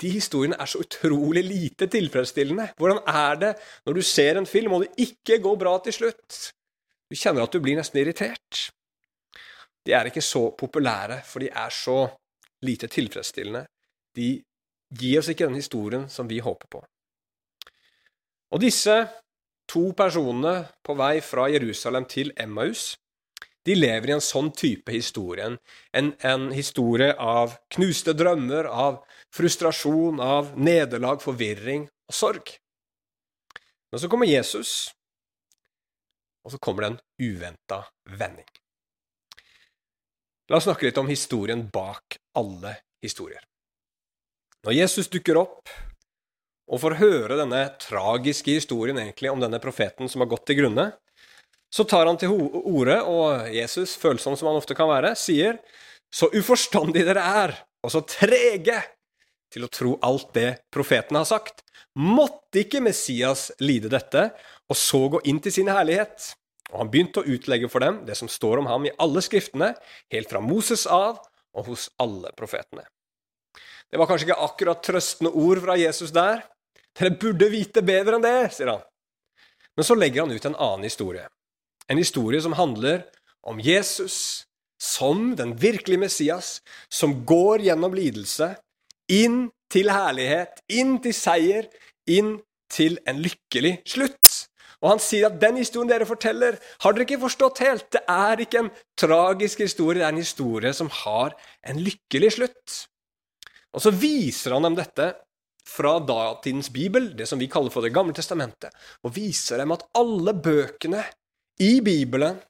de 0.00 0.10
historiene 0.10 0.56
er 0.60 0.66
så 0.66 0.80
utrolig 0.82 1.44
lite 1.46 1.86
tilfredsstillende. 1.90 2.72
Hvordan 2.78 3.02
er 3.06 3.40
det 3.40 3.52
når 3.86 3.98
du 3.98 4.02
ser 4.02 4.38
en 4.38 4.46
film, 4.46 4.72
og 4.72 4.84
det 4.84 5.06
ikke 5.06 5.38
går 5.42 5.56
bra 5.60 5.76
til 5.84 5.92
slutt? 5.92 6.38
Du 7.10 7.16
kjenner 7.16 7.44
at 7.44 7.52
du 7.54 7.60
blir 7.62 7.78
nesten 7.78 8.00
irritert. 8.02 8.70
De 9.86 9.92
er 9.92 10.08
ikke 10.08 10.24
så 10.24 10.48
populære, 10.58 11.20
for 11.28 11.44
de 11.44 11.50
er 11.52 11.70
så 11.70 12.08
lite 12.64 12.88
tilfredsstillende. 12.90 13.66
De 14.16 14.42
gir 14.98 15.20
oss 15.20 15.28
ikke 15.28 15.46
den 15.46 15.60
historien 15.60 16.08
som 16.08 16.28
vi 16.30 16.40
håper 16.42 16.70
på. 16.70 16.82
Og 18.54 18.60
disse 18.62 18.96
to 19.68 19.90
personene 19.96 20.68
på 20.84 20.94
vei 20.98 21.18
fra 21.24 21.46
Jerusalem 21.52 22.06
til 22.10 22.32
Emmaus 22.40 22.94
de 23.64 23.76
lever 23.76 24.10
i 24.10 24.14
en 24.16 24.24
sånn 24.24 24.50
type 24.52 24.92
historie. 24.92 25.46
En, 25.96 26.10
en 26.20 26.50
historie 26.52 27.14
av 27.20 27.56
knuste 27.72 28.12
drømmer, 28.16 28.68
av 28.68 29.00
frustrasjon, 29.34 30.20
av 30.20 30.52
nederlag, 30.60 31.22
forvirring 31.24 31.86
og 31.88 32.18
sorg. 32.18 32.52
Men 33.92 34.02
så 34.02 34.10
kommer 34.10 34.28
Jesus, 34.28 34.92
og 36.44 36.52
så 36.52 36.60
kommer 36.60 36.84
det 36.84 36.92
en 36.92 37.00
uventa 37.30 37.80
vending. 38.18 38.48
La 40.50 40.58
oss 40.58 40.66
snakke 40.68 40.84
litt 40.88 41.00
om 41.00 41.08
historien 41.08 41.64
bak 41.72 42.18
alle 42.36 42.76
historier. 43.04 43.40
Når 44.64 44.76
Jesus 44.76 45.08
dukker 45.12 45.38
opp 45.40 45.72
og 46.68 46.80
får 46.80 46.98
høre 47.00 47.38
denne 47.40 47.62
tragiske 47.80 48.58
historien 48.58 48.98
egentlig 49.00 49.32
om 49.32 49.40
denne 49.40 49.60
profeten 49.60 50.08
som 50.08 50.24
har 50.24 50.30
gått 50.32 50.46
til 50.48 50.60
grunne, 50.62 50.90
så 51.74 51.84
tar 51.90 52.06
han 52.06 52.18
til 52.20 52.30
orde, 52.30 53.00
og 53.02 53.48
Jesus, 53.50 53.96
følsom 53.98 54.36
som 54.38 54.50
han 54.50 54.60
ofte 54.60 54.76
kan 54.78 54.86
være, 54.90 55.14
sier 55.18 55.58
så 56.14 56.28
uforstandig 56.30 57.02
dere 57.02 57.24
er, 57.42 57.54
og 57.82 57.90
så 57.90 58.04
trege 58.06 58.78
til 59.50 59.66
å 59.66 59.72
tro 59.72 59.96
alt 60.06 60.30
det 60.36 60.50
profeten 60.74 61.18
har 61.18 61.26
sagt. 61.26 61.64
Måtte 61.98 62.62
ikke 62.62 62.82
Messias 62.82 63.48
lide 63.62 63.90
dette, 63.90 64.28
og 64.70 64.78
så 64.78 65.02
gå 65.16 65.24
inn 65.30 65.42
til 65.42 65.54
sin 65.54 65.70
herlighet? 65.70 66.30
Og 66.70 66.80
han 66.84 66.94
begynte 66.94 67.22
å 67.22 67.34
utlegge 67.34 67.70
for 67.70 67.82
dem 67.82 68.00
det 68.06 68.16
som 68.18 68.30
står 68.30 68.62
om 68.62 68.70
ham 68.70 68.86
i 68.86 68.94
alle 69.02 69.22
skriftene, 69.26 69.74
helt 70.14 70.30
fra 70.30 70.42
Moses 70.42 70.86
av 70.86 71.18
og 71.54 71.70
hos 71.70 71.90
alle 72.02 72.30
profetene. 72.38 72.86
Det 73.90 73.98
var 73.98 74.10
kanskje 74.10 74.30
ikke 74.30 74.42
akkurat 74.46 74.82
trøstende 74.82 75.34
ord 75.38 75.60
fra 75.66 75.76
Jesus 75.78 76.14
der. 76.14 76.46
Dere 76.94 77.14
burde 77.18 77.50
vite 77.50 77.82
bedre 77.82 78.18
enn 78.18 78.24
det, 78.26 78.38
sier 78.54 78.70
han. 78.70 78.82
Men 79.74 79.86
så 79.86 79.98
legger 79.98 80.22
han 80.22 80.34
ut 80.34 80.46
en 80.46 80.54
annen 80.54 80.86
historie. 80.86 81.26
En 81.90 82.00
historie 82.00 82.40
som 82.40 82.56
handler 82.56 83.04
om 83.44 83.60
Jesus 83.60 84.46
som 84.80 85.34
den 85.36 85.54
virkelige 85.60 86.00
Messias, 86.00 86.58
som 86.92 87.22
går 87.26 87.64
gjennom 87.68 87.94
lidelse, 87.96 88.54
inn 89.08 89.48
til 89.72 89.90
herlighet, 89.92 90.60
inn 90.72 90.98
til 91.04 91.14
seier, 91.16 91.68
inn 92.08 92.38
til 92.72 92.98
en 93.08 93.20
lykkelig 93.24 93.78
slutt. 93.88 94.34
Og 94.84 94.90
han 94.92 95.00
sier 95.00 95.30
at 95.30 95.38
den 95.40 95.56
historien 95.60 95.88
dere 95.88 96.08
forteller, 96.08 96.58
har 96.84 96.92
dere 96.92 97.06
ikke 97.06 97.22
forstått 97.22 97.62
helt. 97.64 97.86
Det 97.94 98.02
er 98.10 98.42
ikke 98.44 98.64
en 98.66 98.72
tragisk 99.00 99.62
historie, 99.64 100.02
det 100.02 100.08
er 100.08 100.12
en 100.12 100.24
historie 100.24 100.72
som 100.76 100.90
har 101.04 101.36
en 101.64 101.80
lykkelig 101.80 102.34
slutt. 102.36 102.80
Og 103.74 103.82
så 103.82 103.94
viser 103.96 104.54
han 104.54 104.68
dem 104.68 104.76
dette 104.78 105.14
fra 105.64 105.96
datidens 106.04 106.68
bibel, 106.70 107.14
det 107.16 107.26
som 107.30 107.40
vi 107.40 107.48
kaller 107.50 107.72
for 107.72 107.82
Det 107.82 107.94
gamle 107.94 108.12
testamentet, 108.14 108.74
og 109.02 109.14
viser 109.16 109.62
dem 109.62 109.72
at 109.72 109.86
alle 109.96 110.36
bøkene 110.36 111.00
i 111.60 111.80
Bibelen 111.80 112.40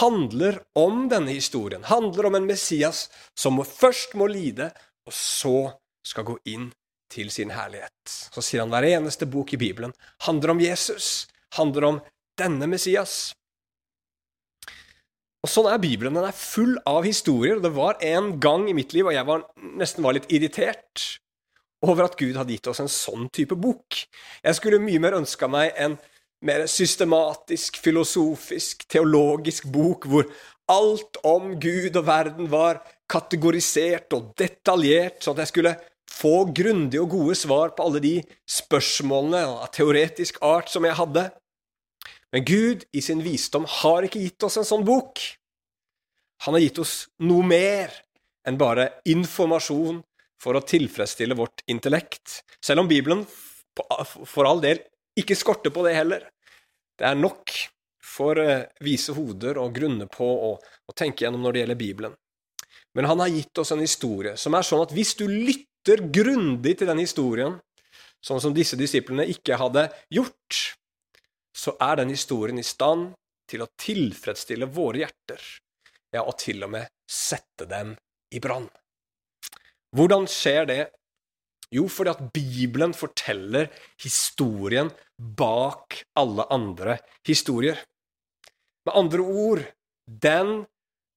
handler 0.00 0.62
om 0.78 1.08
denne 1.10 1.34
historien. 1.34 1.84
Handler 1.84 2.26
om 2.26 2.38
en 2.38 2.46
Messias 2.46 3.08
som 3.34 3.58
først 3.66 4.14
må 4.14 4.28
lide, 4.30 4.70
og 5.06 5.12
så 5.16 5.56
skal 6.06 6.26
gå 6.26 6.38
inn 6.48 6.70
til 7.12 7.30
sin 7.30 7.52
herlighet. 7.52 7.92
Så 8.06 8.42
sier 8.44 8.62
han 8.62 8.72
hver 8.72 8.86
eneste 8.88 9.28
bok 9.28 9.52
i 9.52 9.60
Bibelen 9.60 9.92
handler 10.26 10.54
om 10.54 10.62
Jesus, 10.62 11.28
handler 11.58 11.88
om 11.88 12.00
denne 12.38 12.68
Messias. 12.70 13.34
Og 15.42 15.50
Sånn 15.50 15.66
er 15.68 15.82
Bibelen. 15.82 16.14
Den 16.14 16.28
er 16.28 16.36
full 16.36 16.76
av 16.86 17.02
historier. 17.04 17.58
Det 17.60 17.72
var 17.74 17.98
en 18.06 18.36
gang 18.40 18.68
i 18.70 18.76
mitt 18.78 18.94
liv, 18.94 19.08
og 19.10 19.16
jeg 19.16 19.26
var, 19.26 19.42
nesten 19.74 20.06
var 20.06 20.14
litt 20.14 20.30
irritert 20.30 21.18
over 21.82 22.06
at 22.06 22.14
Gud 22.14 22.36
hadde 22.38 22.54
gitt 22.54 22.68
oss 22.70 22.80
en 22.82 22.90
sånn 22.90 23.26
type 23.34 23.58
bok. 23.58 24.04
Jeg 24.46 24.58
skulle 24.58 24.78
mye 24.82 25.02
mer 25.02 25.18
ønska 25.18 25.48
meg 25.50 25.74
en 25.74 25.98
mer 26.42 26.66
systematisk, 26.70 27.78
filosofisk, 27.82 28.86
teologisk 28.90 29.68
bok 29.72 30.08
hvor 30.10 30.28
alt 30.70 31.18
om 31.26 31.54
Gud 31.60 31.96
og 31.98 32.06
verden 32.06 32.50
var 32.50 32.80
kategorisert 33.10 34.14
og 34.16 34.32
detaljert, 34.38 35.20
sånn 35.22 35.36
at 35.36 35.44
jeg 35.44 35.52
skulle 35.52 35.74
få 36.12 36.34
grundige 36.54 37.02
og 37.02 37.12
gode 37.14 37.36
svar 37.38 37.72
på 37.76 37.86
alle 37.86 38.02
de 38.04 38.14
spørsmålene 38.48 39.42
av 39.64 39.70
teoretisk 39.74 40.40
art 40.44 40.70
som 40.72 40.86
jeg 40.86 40.98
hadde. 40.98 41.28
Men 42.32 42.46
Gud 42.48 42.86
i 42.96 43.02
sin 43.04 43.22
visdom 43.24 43.66
har 43.82 44.06
ikke 44.06 44.22
gitt 44.22 44.46
oss 44.46 44.58
en 44.60 44.68
sånn 44.68 44.86
bok. 44.86 45.20
Han 46.46 46.56
har 46.56 46.64
gitt 46.64 46.80
oss 46.82 46.94
noe 47.22 47.44
mer 47.46 47.92
enn 48.48 48.58
bare 48.58 48.88
informasjon 49.08 50.00
for 50.42 50.58
å 50.58 50.64
tilfredsstille 50.66 51.36
vårt 51.38 51.62
intellekt. 51.70 52.40
Selv 52.58 52.82
om 52.82 52.90
Bibelen 52.90 53.22
for 53.78 54.48
all 54.48 54.62
del 54.64 54.82
ikke 55.18 55.36
skorte 55.38 55.72
på 55.74 55.84
det 55.86 55.94
heller. 55.96 56.26
Det 56.98 57.06
er 57.08 57.18
nok 57.18 57.52
for 58.12 58.38
eh, 58.40 58.68
vise 58.84 59.14
hoder 59.16 59.60
og 59.60 59.74
grunne 59.76 60.08
på 60.10 60.26
å, 60.26 60.52
å 60.58 60.96
tenke 60.96 61.24
gjennom 61.24 61.44
når 61.44 61.54
det 61.54 61.62
gjelder 61.62 61.80
Bibelen. 61.80 62.16
Men 62.94 63.08
han 63.08 63.22
har 63.22 63.32
gitt 63.32 63.58
oss 63.58 63.72
en 63.72 63.82
historie 63.82 64.36
som 64.40 64.54
er 64.56 64.66
sånn 64.66 64.84
at 64.84 64.92
hvis 64.92 65.14
du 65.16 65.24
lytter 65.30 66.04
grundig 66.12 66.76
til 66.78 66.90
den 66.90 67.00
historien, 67.00 67.56
sånn 68.22 68.42
som 68.42 68.54
disse 68.54 68.76
disiplene 68.78 69.26
ikke 69.32 69.58
hadde 69.60 69.88
gjort, 70.12 70.60
så 71.56 71.74
er 71.80 72.00
den 72.00 72.12
historien 72.12 72.60
i 72.60 72.66
stand 72.66 73.12
til 73.50 73.64
å 73.64 73.70
tilfredsstille 73.80 74.68
våre 74.72 75.02
hjerter, 75.02 75.40
ja, 76.12 76.22
og 76.22 76.36
til 76.40 76.62
og 76.64 76.72
med 76.76 76.88
sette 77.08 77.66
dem 77.68 77.94
i 78.32 78.40
brann. 78.40 78.68
Hvordan 79.92 80.28
skjer 80.30 80.68
det? 80.68 80.82
Jo, 81.72 81.86
fordi 81.88 82.12
at 82.12 82.26
Bibelen 82.34 82.92
forteller 82.92 83.70
historien 84.02 84.90
bak 85.16 86.02
alle 86.18 86.44
andre 86.52 86.98
historier. 87.26 87.78
Med 88.86 88.96
andre 88.98 89.24
ord, 89.24 89.62
den 90.06 90.66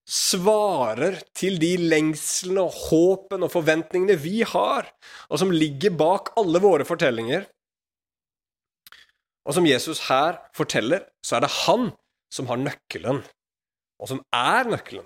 svarer 0.05 1.17
til 1.35 1.57
de 1.59 1.73
lengslene 1.81 2.61
og 2.61 2.77
håpene 2.87 3.47
og 3.47 3.53
forventningene 3.55 4.15
vi 4.21 4.43
har, 4.45 4.87
og 5.29 5.41
som 5.41 5.51
ligger 5.51 5.95
bak 5.97 6.31
alle 6.39 6.61
våre 6.61 6.85
fortellinger. 6.85 7.47
Og 9.45 9.57
som 9.57 9.67
Jesus 9.67 10.05
her 10.07 10.39
forteller, 10.57 11.03
så 11.25 11.37
er 11.37 11.45
det 11.45 11.53
han 11.65 11.89
som 12.33 12.47
har 12.49 12.61
nøkkelen, 12.61 13.23
og 13.99 14.11
som 14.11 14.21
er 14.33 14.69
nøkkelen 14.69 15.05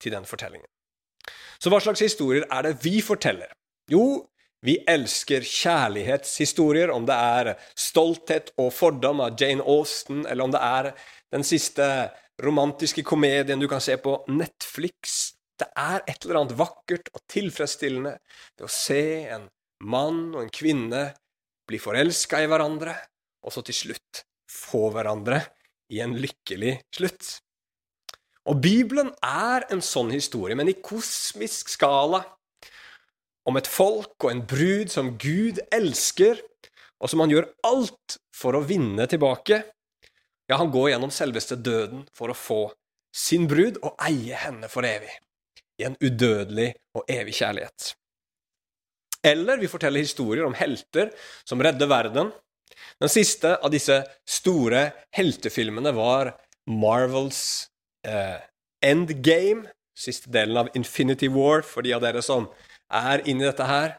til 0.00 0.14
den 0.14 0.26
fortellingen. 0.26 0.68
Så 1.60 1.70
hva 1.70 1.80
slags 1.82 2.00
historier 2.00 2.46
er 2.48 2.64
det 2.64 2.78
vi 2.84 3.00
forteller? 3.04 3.50
Jo, 3.90 4.24
vi 4.66 4.76
elsker 4.88 5.44
kjærlighetshistorier, 5.46 6.92
om 6.92 7.06
det 7.08 7.16
er 7.16 7.52
stolthet 7.78 8.52
og 8.60 8.72
fordom 8.76 9.22
av 9.24 9.38
Jane 9.40 9.64
Austen, 9.64 10.26
eller 10.26 10.44
om 10.44 10.52
det 10.52 10.60
er 10.60 10.90
den 11.32 11.46
siste 11.46 11.86
romantiske 12.40 13.04
komedien 13.06 13.60
du 13.60 13.68
kan 13.70 13.80
se 13.84 13.96
på 14.00 14.18
Netflix. 14.32 15.32
Det 15.60 15.68
er 15.76 16.04
et 16.08 16.24
eller 16.24 16.42
annet 16.42 16.58
vakkert 16.58 17.10
og 17.14 17.24
tilfredsstillende 17.30 18.16
ved 18.56 18.66
å 18.66 18.72
se 18.72 19.02
en 19.36 19.48
mann 19.84 20.30
og 20.34 20.44
en 20.44 20.52
kvinne 20.52 21.04
bli 21.68 21.80
forelska 21.80 22.40
i 22.42 22.48
hverandre, 22.50 22.94
og 23.44 23.54
så 23.54 23.64
til 23.64 23.76
slutt 23.76 24.24
få 24.50 24.88
hverandre 24.92 25.40
i 25.92 26.00
en 26.04 26.16
lykkelig 26.18 26.76
slutt. 26.96 27.38
Og 28.50 28.60
Bibelen 28.60 29.12
er 29.24 29.66
en 29.72 29.82
sånn 29.84 30.10
historie, 30.14 30.56
men 30.58 30.68
i 30.72 30.78
kosmisk 30.82 31.70
skala, 31.72 32.22
om 33.50 33.58
et 33.58 33.68
folk 33.68 34.14
og 34.24 34.30
en 34.30 34.42
brud 34.46 34.90
som 34.92 35.14
Gud 35.20 35.60
elsker, 35.74 36.40
og 37.00 37.10
som 37.10 37.22
han 37.24 37.32
gjør 37.32 37.48
alt 37.66 38.18
for 38.36 38.56
å 38.56 38.64
vinne 38.64 39.06
tilbake. 39.10 39.62
Ja, 40.50 40.58
han 40.60 40.72
går 40.72 40.92
gjennom 40.92 41.12
selveste 41.14 41.58
døden 41.58 42.04
for 42.16 42.32
å 42.32 42.36
få 42.36 42.60
sin 43.14 43.48
brud 43.50 43.80
og 43.82 43.96
eie 44.06 44.36
henne 44.38 44.68
for 44.70 44.86
evig, 44.86 45.12
i 45.80 45.86
en 45.88 45.96
udødelig 46.02 46.72
og 46.96 47.10
evig 47.10 47.34
kjærlighet. 47.40 47.94
Eller 49.26 49.60
vi 49.60 49.68
forteller 49.68 50.04
historier 50.04 50.46
om 50.46 50.56
helter 50.56 51.10
som 51.44 51.60
redder 51.60 51.90
verden. 51.90 52.30
Den 53.00 53.12
siste 53.12 53.56
av 53.58 53.72
disse 53.72 53.98
store 54.28 54.86
heltefilmene 55.16 55.92
var 55.96 56.32
Marvels 56.70 57.42
eh, 58.06 58.40
Endgame, 58.84 59.68
siste 59.96 60.30
delen 60.32 60.62
av 60.62 60.70
Infinity 60.78 61.28
War, 61.32 61.64
for 61.66 61.84
de 61.84 61.92
av 61.96 62.04
dere 62.04 62.22
som 62.24 62.48
er 62.90 63.22
inni 63.28 63.46
dette 63.46 63.66
her. 63.68 63.96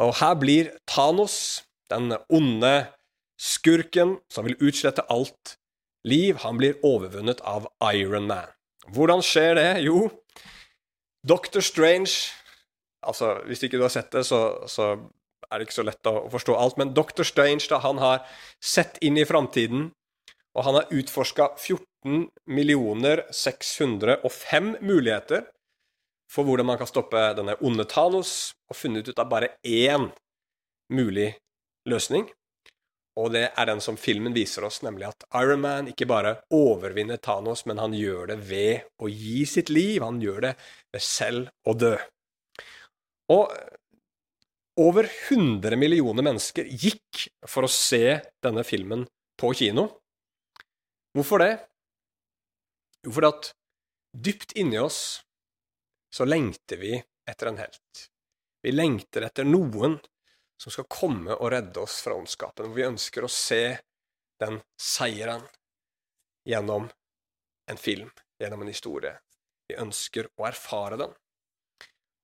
Og 0.00 0.16
her 0.20 0.34
blir 0.40 0.72
Thanos, 0.88 1.64
den 1.90 2.12
onde 2.32 2.88
skurken 3.40 4.16
som 4.32 4.46
vil 4.48 4.58
utslette 4.60 5.04
alt 5.12 5.56
liv, 6.06 6.38
han 6.42 6.58
blir 6.60 6.78
overvunnet 6.86 7.42
av 7.44 7.68
Iron 7.92 8.28
Man. 8.30 8.48
Hvordan 8.94 9.22
skjer 9.24 9.56
det? 9.58 9.70
Jo, 9.86 10.08
Doctor 11.26 11.64
Strange 11.64 12.32
Altså, 13.06 13.36
hvis 13.46 13.60
ikke 13.62 13.78
du 13.78 13.84
har 13.84 13.92
sett 13.94 14.08
det, 14.10 14.24
så, 14.26 14.66
så 14.66 14.96
er 15.46 15.60
det 15.60 15.68
ikke 15.68 15.76
så 15.76 15.84
lett 15.86 16.08
å 16.10 16.24
forstå 16.32 16.56
alt. 16.58 16.78
Men 16.80 16.90
Doctor 16.96 17.22
Strange, 17.28 17.62
da, 17.70 17.78
han 17.84 18.00
har 18.02 18.24
sett 18.58 18.98
inn 19.04 19.14
i 19.20 19.26
framtiden, 19.28 19.92
og 20.56 20.66
han 20.66 20.78
har 20.80 20.90
utforska 20.90 21.52
14 21.54 22.24
605 23.30 24.72
muligheter 24.80 25.46
for 26.30 26.46
hvordan 26.46 26.66
man 26.66 26.78
kan 26.80 26.88
stoppe 26.90 27.20
denne 27.38 27.56
onde 27.64 27.86
Thanos, 27.88 28.54
og 28.70 28.78
funnet 28.78 29.08
ut 29.08 29.22
av 29.22 29.30
bare 29.30 29.54
én 29.62 30.10
mulig 30.92 31.32
løsning. 31.88 32.26
Og 33.16 33.30
det 33.32 33.46
er 33.48 33.68
den 33.70 33.80
som 33.80 33.96
filmen 33.96 34.34
viser 34.36 34.66
oss, 34.66 34.82
nemlig 34.84 35.06
at 35.08 35.24
Iron 35.40 35.62
Man 35.62 35.88
ikke 35.88 36.08
bare 36.08 36.34
overvinner 36.52 37.16
Thanos, 37.16 37.64
men 37.64 37.80
han 37.80 37.94
gjør 37.96 38.34
det 38.34 38.36
ved 38.50 38.90
å 39.00 39.08
gi 39.08 39.46
sitt 39.48 39.72
liv. 39.72 40.04
Han 40.04 40.20
gjør 40.20 40.50
det 40.50 40.52
ved 40.92 41.04
selv 41.04 41.48
å 41.64 41.72
dø. 41.78 41.94
Og 43.32 43.54
over 44.76 45.08
100 45.08 45.78
millioner 45.80 46.26
mennesker 46.26 46.68
gikk 46.68 47.30
for 47.48 47.64
å 47.64 47.72
se 47.72 48.18
denne 48.44 48.66
filmen 48.68 49.06
på 49.40 49.54
kino. 49.56 49.88
Hvorfor 51.16 51.40
det? 51.40 51.54
Jo, 53.06 53.14
fordi 53.16 53.30
at 53.32 53.48
dypt 54.26 54.52
inni 54.60 54.76
oss 54.82 55.22
så 56.16 56.24
lengter 56.24 56.76
vi 56.76 57.02
etter 57.30 57.46
en 57.46 57.58
helt. 57.58 58.06
Vi 58.62 58.72
lengter 58.72 59.26
etter 59.26 59.44
noen 59.44 59.98
som 60.56 60.72
skal 60.72 60.86
komme 60.88 61.34
og 61.36 61.50
redde 61.52 61.82
oss 61.82 61.98
fra 62.06 62.14
ondskapen. 62.16 62.72
Vi 62.72 62.86
ønsker 62.86 63.26
å 63.26 63.28
se 63.28 63.76
den 64.40 64.62
seieren 64.80 65.44
gjennom 66.48 66.88
en 67.68 67.80
film, 67.80 68.08
gjennom 68.40 68.64
en 68.64 68.72
historie. 68.72 69.12
Vi 69.68 69.76
ønsker 69.76 70.30
å 70.40 70.46
erfare 70.48 70.96
den. 71.02 71.12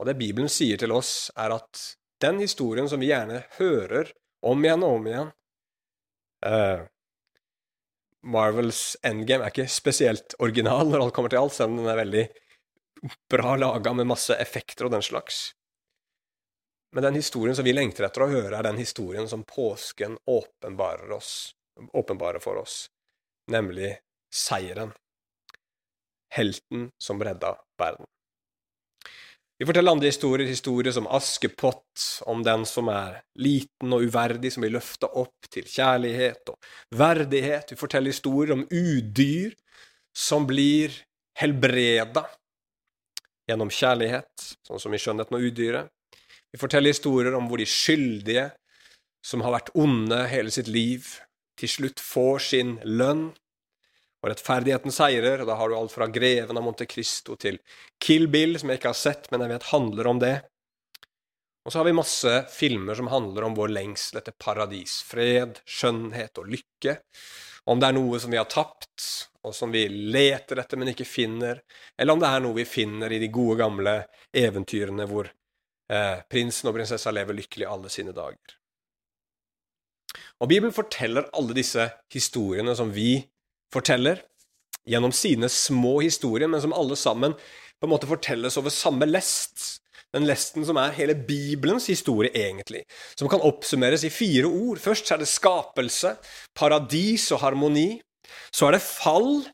Og 0.00 0.08
det 0.08 0.16
Bibelen 0.16 0.48
sier 0.48 0.80
til 0.80 0.94
oss, 0.96 1.28
er 1.36 1.52
at 1.58 1.82
den 2.24 2.40
historien 2.40 2.88
som 2.88 3.02
vi 3.02 3.10
gjerne 3.10 3.42
hører 3.58 4.14
om 4.40 4.64
igjen 4.64 4.86
og 4.86 5.02
om 5.02 5.10
igjen, 5.10 5.34
uh, 6.48 6.88
Marvels 8.24 8.96
Endgame 9.04 9.44
er 9.44 9.52
ikke 9.52 9.68
spesielt 9.68 10.38
original 10.40 10.88
når 10.88 11.04
alt 11.04 11.14
kommer 11.18 11.34
til 11.34 11.42
alt, 11.42 11.58
selv 11.58 11.74
om 11.74 11.82
den 11.82 11.92
er 11.92 12.00
veldig 12.00 12.24
bra 13.30 13.56
laga 13.56 13.92
med 13.92 14.06
masse 14.06 14.34
effekter 14.34 14.86
og 14.86 14.94
den 14.94 15.02
slags. 15.02 15.50
Men 16.92 17.06
den 17.06 17.14
historien 17.14 17.56
som 17.56 17.64
vi 17.64 17.72
lengter 17.72 18.06
etter 18.06 18.26
å 18.26 18.30
høre, 18.30 18.56
er 18.58 18.66
den 18.68 18.80
historien 18.80 19.28
som 19.28 19.46
påsken 19.48 20.18
åpenbarer, 20.28 21.10
oss, 21.16 21.54
åpenbarer 21.92 22.42
for 22.44 22.60
oss, 22.60 22.86
nemlig 23.50 23.94
seieren. 24.32 24.92
Helten 26.32 26.90
som 27.00 27.20
redda 27.20 27.56
verden. 27.80 28.08
Vi 29.62 29.66
forteller 29.68 29.92
andre 29.92 30.08
historier, 30.10 30.48
historier 30.48 30.92
som 30.92 31.06
Askepott, 31.06 32.00
om 32.26 32.40
den 32.42 32.64
som 32.66 32.88
er 32.90 33.20
liten 33.38 33.92
og 33.94 34.08
uverdig, 34.08 34.50
som 34.52 34.64
blir 34.64 34.72
løfta 34.74 35.06
opp 35.06 35.48
til 35.52 35.68
kjærlighet 35.68 36.50
og 36.50 36.96
verdighet. 36.98 37.70
Vi 37.70 37.78
forteller 37.78 38.10
historier 38.10 38.56
om 38.56 38.64
udyr 38.66 39.54
som 40.16 40.48
blir 40.48 40.96
helbreda 41.38 42.24
gjennom 43.50 43.72
kjærlighet, 43.72 44.46
sånn 44.66 44.80
som 44.82 44.94
i 44.94 45.00
Skjønnheten 45.02 45.38
og 45.38 45.46
udyret. 45.48 45.92
Vi 46.52 46.60
forteller 46.60 46.92
historier 46.92 47.34
om 47.36 47.48
hvor 47.48 47.60
de 47.60 47.68
skyldige, 47.68 48.50
som 49.24 49.44
har 49.44 49.54
vært 49.54 49.72
onde 49.78 50.18
hele 50.30 50.52
sitt 50.52 50.68
liv, 50.70 51.06
til 51.58 51.70
slutt 51.70 52.02
får 52.02 52.42
sin 52.48 52.76
lønn 52.84 53.30
og 54.22 54.30
rettferdigheten 54.30 54.94
seirer, 54.94 55.42
og 55.42 55.48
da 55.50 55.56
har 55.58 55.70
du 55.70 55.76
alt 55.76 55.94
fra 55.94 56.06
Greven 56.10 56.58
av 56.58 56.64
Monte 56.64 56.86
Cristo 56.86 57.34
til 57.40 57.58
Kill 58.02 58.28
Bill, 58.30 58.54
som 58.58 58.70
jeg 58.70 58.78
ikke 58.78 58.92
har 58.92 58.98
sett, 58.98 59.28
men 59.32 59.42
jeg 59.42 59.54
vet 59.56 59.70
handler 59.72 60.10
om 60.10 60.22
det. 60.22 60.36
Og 61.62 61.70
så 61.70 61.80
har 61.80 61.86
vi 61.86 61.94
masse 61.94 62.36
filmer 62.50 62.98
som 62.98 63.10
handler 63.10 63.46
om 63.46 63.56
vår 63.58 63.74
lengsel 63.74 64.18
etter 64.18 64.34
paradis, 64.38 65.00
fred, 65.06 65.58
skjønnhet 65.66 66.38
og 66.42 66.50
lykke. 66.54 66.96
Om 67.70 67.82
det 67.82 67.90
er 67.90 67.98
noe 67.98 68.18
som 68.22 68.34
vi 68.34 68.38
har 68.38 68.50
tapt, 68.50 69.06
og 69.42 69.54
som 69.54 69.72
vi 69.74 69.86
leter 69.88 70.60
etter, 70.62 70.78
men 70.78 70.92
ikke 70.92 71.08
finner, 71.08 71.62
eller 71.98 72.14
om 72.14 72.22
det 72.22 72.30
er 72.30 72.42
noe 72.44 72.58
vi 72.60 72.66
finner 72.68 73.12
i 73.12 73.20
de 73.22 73.30
gode, 73.32 73.58
gamle 73.62 73.94
eventyrene 74.30 75.06
hvor 75.10 75.28
eh, 75.28 76.18
prinsen 76.30 76.70
og 76.70 76.76
prinsessa 76.78 77.12
lever 77.14 77.40
lykkelig 77.40 77.68
alle 77.68 77.90
sine 77.92 78.14
dager. 78.16 78.58
Og 80.42 80.50
Bibelen 80.50 80.74
forteller 80.74 81.30
alle 81.38 81.54
disse 81.56 81.88
historiene 82.12 82.74
som 82.78 82.90
vi 82.94 83.16
forteller 83.72 84.22
gjennom 84.88 85.12
sine 85.14 85.48
små 85.48 86.00
historier, 86.02 86.50
men 86.50 86.62
som 86.62 86.74
alle 86.74 86.98
sammen 86.98 87.34
på 87.34 87.86
en 87.86 87.92
måte 87.92 88.10
fortelles 88.10 88.58
over 88.58 88.74
samme 88.74 89.06
lest. 89.08 89.82
Den 90.12 90.26
lesten 90.28 90.66
som 90.68 90.76
er 90.76 90.92
hele 90.92 91.14
Bibelens 91.16 91.86
historie, 91.88 92.30
egentlig. 92.36 92.82
Som 93.16 93.30
kan 93.32 93.40
oppsummeres 93.40 94.04
i 94.04 94.12
fire 94.12 94.50
ord. 94.50 94.82
Først 94.82 95.08
er 95.10 95.22
det 95.22 95.30
skapelse, 95.30 96.16
paradis 96.58 97.30
og 97.32 97.40
harmoni. 97.46 98.02
Så 98.50 98.68
er 98.68 98.76
det 98.76 98.84
fall. 98.84 99.44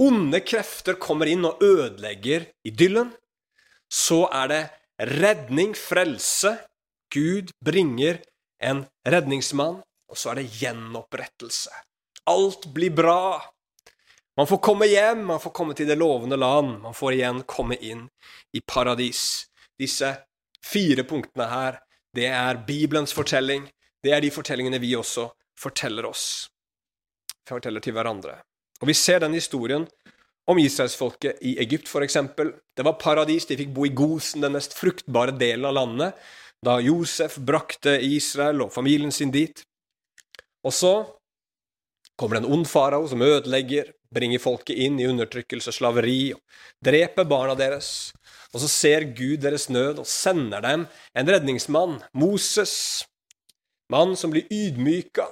Onde 0.00 0.40
krefter 0.40 0.96
kommer 1.00 1.28
inn 1.28 1.44
og 1.44 1.60
ødelegger 1.62 2.48
idyllen. 2.66 3.12
Så 3.90 4.24
er 4.32 4.50
det 4.52 4.62
redning, 5.20 5.74
frelse. 5.76 6.56
Gud 7.12 7.52
bringer 7.64 8.22
en 8.62 8.86
redningsmann. 9.06 9.80
Og 10.10 10.18
så 10.18 10.32
er 10.32 10.40
det 10.40 10.50
gjenopprettelse. 10.58 11.70
Alt 12.30 12.66
blir 12.74 12.94
bra. 12.94 13.40
Man 14.36 14.46
får 14.46 14.58
komme 14.64 14.86
hjem, 14.86 15.24
man 15.26 15.40
får 15.40 15.52
komme 15.54 15.74
til 15.74 15.88
det 15.90 15.98
lovende 15.98 16.38
land. 16.38 16.80
Man 16.82 16.94
får 16.96 17.18
igjen 17.18 17.42
komme 17.46 17.76
inn 17.76 18.06
i 18.56 18.62
paradis. 18.66 19.46
Disse 19.78 20.14
fire 20.64 21.04
punktene 21.04 21.46
her, 21.50 21.78
det 22.16 22.26
er 22.32 22.62
Bibelens 22.66 23.14
fortelling. 23.14 23.68
Det 24.02 24.14
er 24.16 24.22
de 24.24 24.30
fortellingene 24.32 24.80
vi 24.80 24.94
også 24.96 25.28
forteller 25.60 26.08
oss. 26.08 26.48
Forteller 27.50 27.82
til 27.84 27.96
hverandre. 27.96 28.38
Og 28.80 28.88
vi 28.88 28.96
ser 28.96 29.20
den 29.20 29.36
historien 29.36 29.86
om 30.50 30.58
israelsfolket 30.58 31.42
i 31.46 31.56
Egypt, 31.62 31.88
f.eks. 31.88 32.16
Det 32.76 32.86
var 32.86 32.98
paradis, 33.00 33.46
de 33.46 33.58
fikk 33.60 33.72
bo 33.74 33.86
i 33.86 33.94
Gosen, 33.94 34.42
den 34.44 34.56
mest 34.56 34.74
fruktbare 34.78 35.34
delen 35.38 35.68
av 35.68 35.76
landet, 35.76 36.30
da 36.64 36.78
Josef 36.82 37.38
brakte 37.38 37.96
Israel 38.04 38.66
og 38.66 38.72
familien 38.74 39.12
sin 39.14 39.32
dit. 39.32 39.62
Og 40.66 40.74
så 40.76 40.94
kommer 42.20 42.36
det 42.36 42.44
en 42.44 42.54
ond 42.58 42.68
farao 42.68 43.06
som 43.08 43.22
ødelegger, 43.24 43.94
bringer 44.12 44.42
folket 44.42 44.76
inn 44.82 44.98
i 45.00 45.06
undertrykkelse 45.08 45.72
slaveri, 45.72 46.32
og 46.34 46.84
dreper 46.84 47.28
barna 47.28 47.54
deres. 47.56 48.10
Og 48.50 48.60
så 48.64 48.68
ser 48.68 49.06
Gud 49.14 49.40
deres 49.44 49.68
nød 49.70 50.02
og 50.02 50.08
sender 50.10 50.60
dem 50.64 50.84
en 51.14 51.30
redningsmann, 51.30 52.00
Moses, 52.12 53.06
mann 53.90 54.16
som 54.18 54.34
blir 54.34 54.50
ydmyka, 54.50 55.28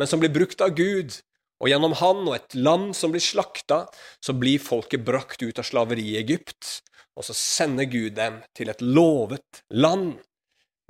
men 0.00 0.10
som 0.10 0.22
blir 0.22 0.32
brukt 0.32 0.64
av 0.64 0.74
Gud. 0.74 1.14
Og 1.62 1.70
gjennom 1.70 1.94
han 2.00 2.24
og 2.26 2.34
et 2.36 2.56
land 2.58 2.92
som 2.98 3.14
blir 3.14 3.22
slakta, 3.22 3.84
så 4.20 4.34
blir 4.36 4.62
folket 4.62 5.04
brakt 5.06 5.42
ut 5.44 5.60
av 5.60 5.66
slaveriet 5.66 6.16
i 6.16 6.20
Egypt. 6.20 6.80
Og 7.14 7.26
så 7.28 7.36
sender 7.38 7.86
Gud 7.90 8.16
dem 8.18 8.40
til 8.56 8.72
et 8.72 8.82
lovet 8.82 9.62
land 9.70 10.16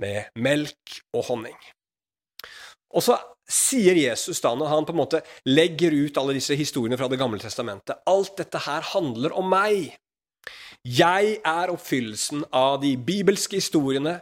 med 0.01 0.33
melk 0.41 0.99
og 1.15 1.29
honning. 1.29 1.57
Og 2.95 3.03
så 3.03 3.19
sier 3.45 3.97
Jesus 3.99 4.41
da, 4.41 4.55
når 4.57 4.71
han 4.71 4.87
på 4.87 4.95
en 4.95 5.01
måte 5.03 5.21
legger 5.47 5.93
ut 5.93 6.17
alle 6.17 6.35
disse 6.37 6.57
historiene 6.57 6.97
fra 6.97 7.09
Det 7.11 7.19
gamle 7.21 7.39
testamentet, 7.41 8.01
alt 8.09 8.33
dette 8.39 8.63
her 8.65 8.85
handler 8.95 9.35
om 9.37 9.51
meg. 9.51 9.93
Jeg 10.85 11.39
er 11.41 11.71
oppfyllelsen 11.73 12.45
av 12.53 12.79
de 12.83 12.93
bibelske 12.97 13.57
historiene 13.57 14.19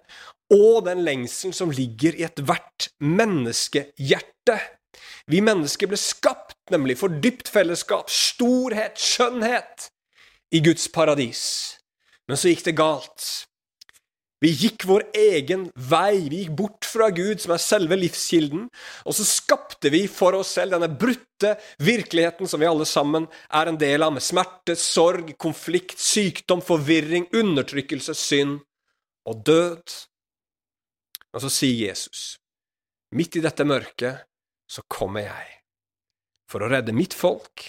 og 0.53 0.85
den 0.87 1.01
lengselen 1.03 1.55
som 1.55 1.71
ligger 1.73 2.15
i 2.15 2.25
ethvert 2.27 2.89
menneskehjerte. 3.03 4.59
Vi 5.31 5.39
mennesker 5.43 5.87
ble 5.87 5.99
skapt 5.99 6.57
nemlig 6.73 6.97
for 6.99 7.13
dypt 7.23 7.51
fellesskap, 7.51 8.11
storhet, 8.11 8.99
skjønnhet 8.99 9.89
i 10.53 10.59
Guds 10.63 10.89
paradis. 10.91 11.43
Men 12.27 12.39
så 12.39 12.51
gikk 12.51 12.65
det 12.67 12.75
galt. 12.79 13.27
Vi 14.43 14.51
gikk 14.51 14.83
vår 14.83 15.05
egen 15.15 15.69
vei, 15.79 16.27
vi 16.27 16.41
gikk 16.41 16.55
bort 16.59 16.87
fra 16.87 17.07
Gud, 17.15 17.39
som 17.39 17.53
er 17.55 17.61
selve 17.63 17.95
livskilden, 17.95 18.65
og 19.07 19.15
så 19.15 19.23
skapte 19.23 19.87
vi 19.93 20.01
for 20.11 20.35
oss 20.35 20.51
selv 20.57 20.75
denne 20.75 20.89
brutte 20.91 21.53
virkeligheten 21.79 22.49
som 22.51 22.59
vi 22.59 22.67
alle 22.67 22.87
sammen 22.89 23.29
er 23.47 23.71
en 23.71 23.79
del 23.79 24.03
av, 24.03 24.11
med 24.11 24.25
smerte, 24.25 24.75
sorg, 24.75 25.31
konflikt, 25.39 25.95
sykdom, 25.95 26.59
forvirring, 26.65 27.29
undertrykkelse, 27.31 28.17
synd 28.19 28.59
og 29.31 29.45
død. 29.47 29.95
Og 31.31 31.45
så 31.45 31.55
sier 31.61 31.87
Jesus, 31.87 32.25
midt 33.15 33.39
i 33.39 33.45
dette 33.47 33.63
mørket 33.63 34.27
så 34.69 34.83
kommer 34.91 35.25
jeg, 35.27 35.49
for 36.49 36.63
å 36.63 36.69
redde 36.71 36.95
mitt 36.95 37.15
folk 37.15 37.65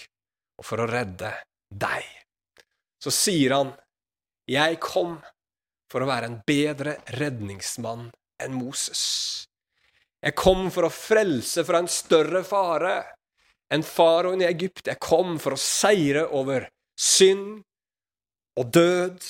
og 0.59 0.67
for 0.67 0.81
å 0.83 0.89
redde 0.89 1.31
deg. 1.69 2.05
Så 3.01 3.11
sier 3.13 3.55
han, 3.55 3.73
jeg 4.49 4.79
kom 4.83 5.17
for 5.91 6.03
å 6.03 6.09
være 6.09 6.29
en 6.29 6.39
bedre 6.47 6.97
redningsmann 7.17 8.07
enn 8.41 8.55
Moses. 8.57 9.03
Jeg 10.25 10.33
kom 10.37 10.69
for 10.73 10.87
å 10.87 10.93
frelse 10.93 11.65
fra 11.67 11.81
en 11.83 11.91
større 11.91 12.41
fare 12.47 12.95
enn 13.73 13.85
faraoen 13.85 14.41
i 14.41 14.47
Egypt. 14.49 14.87
Jeg 14.89 15.01
kom 15.03 15.37
for 15.41 15.55
å 15.55 15.61
seire 15.61 16.25
over 16.33 16.67
synd 16.97 17.61
og 18.57 18.71
død 18.73 19.21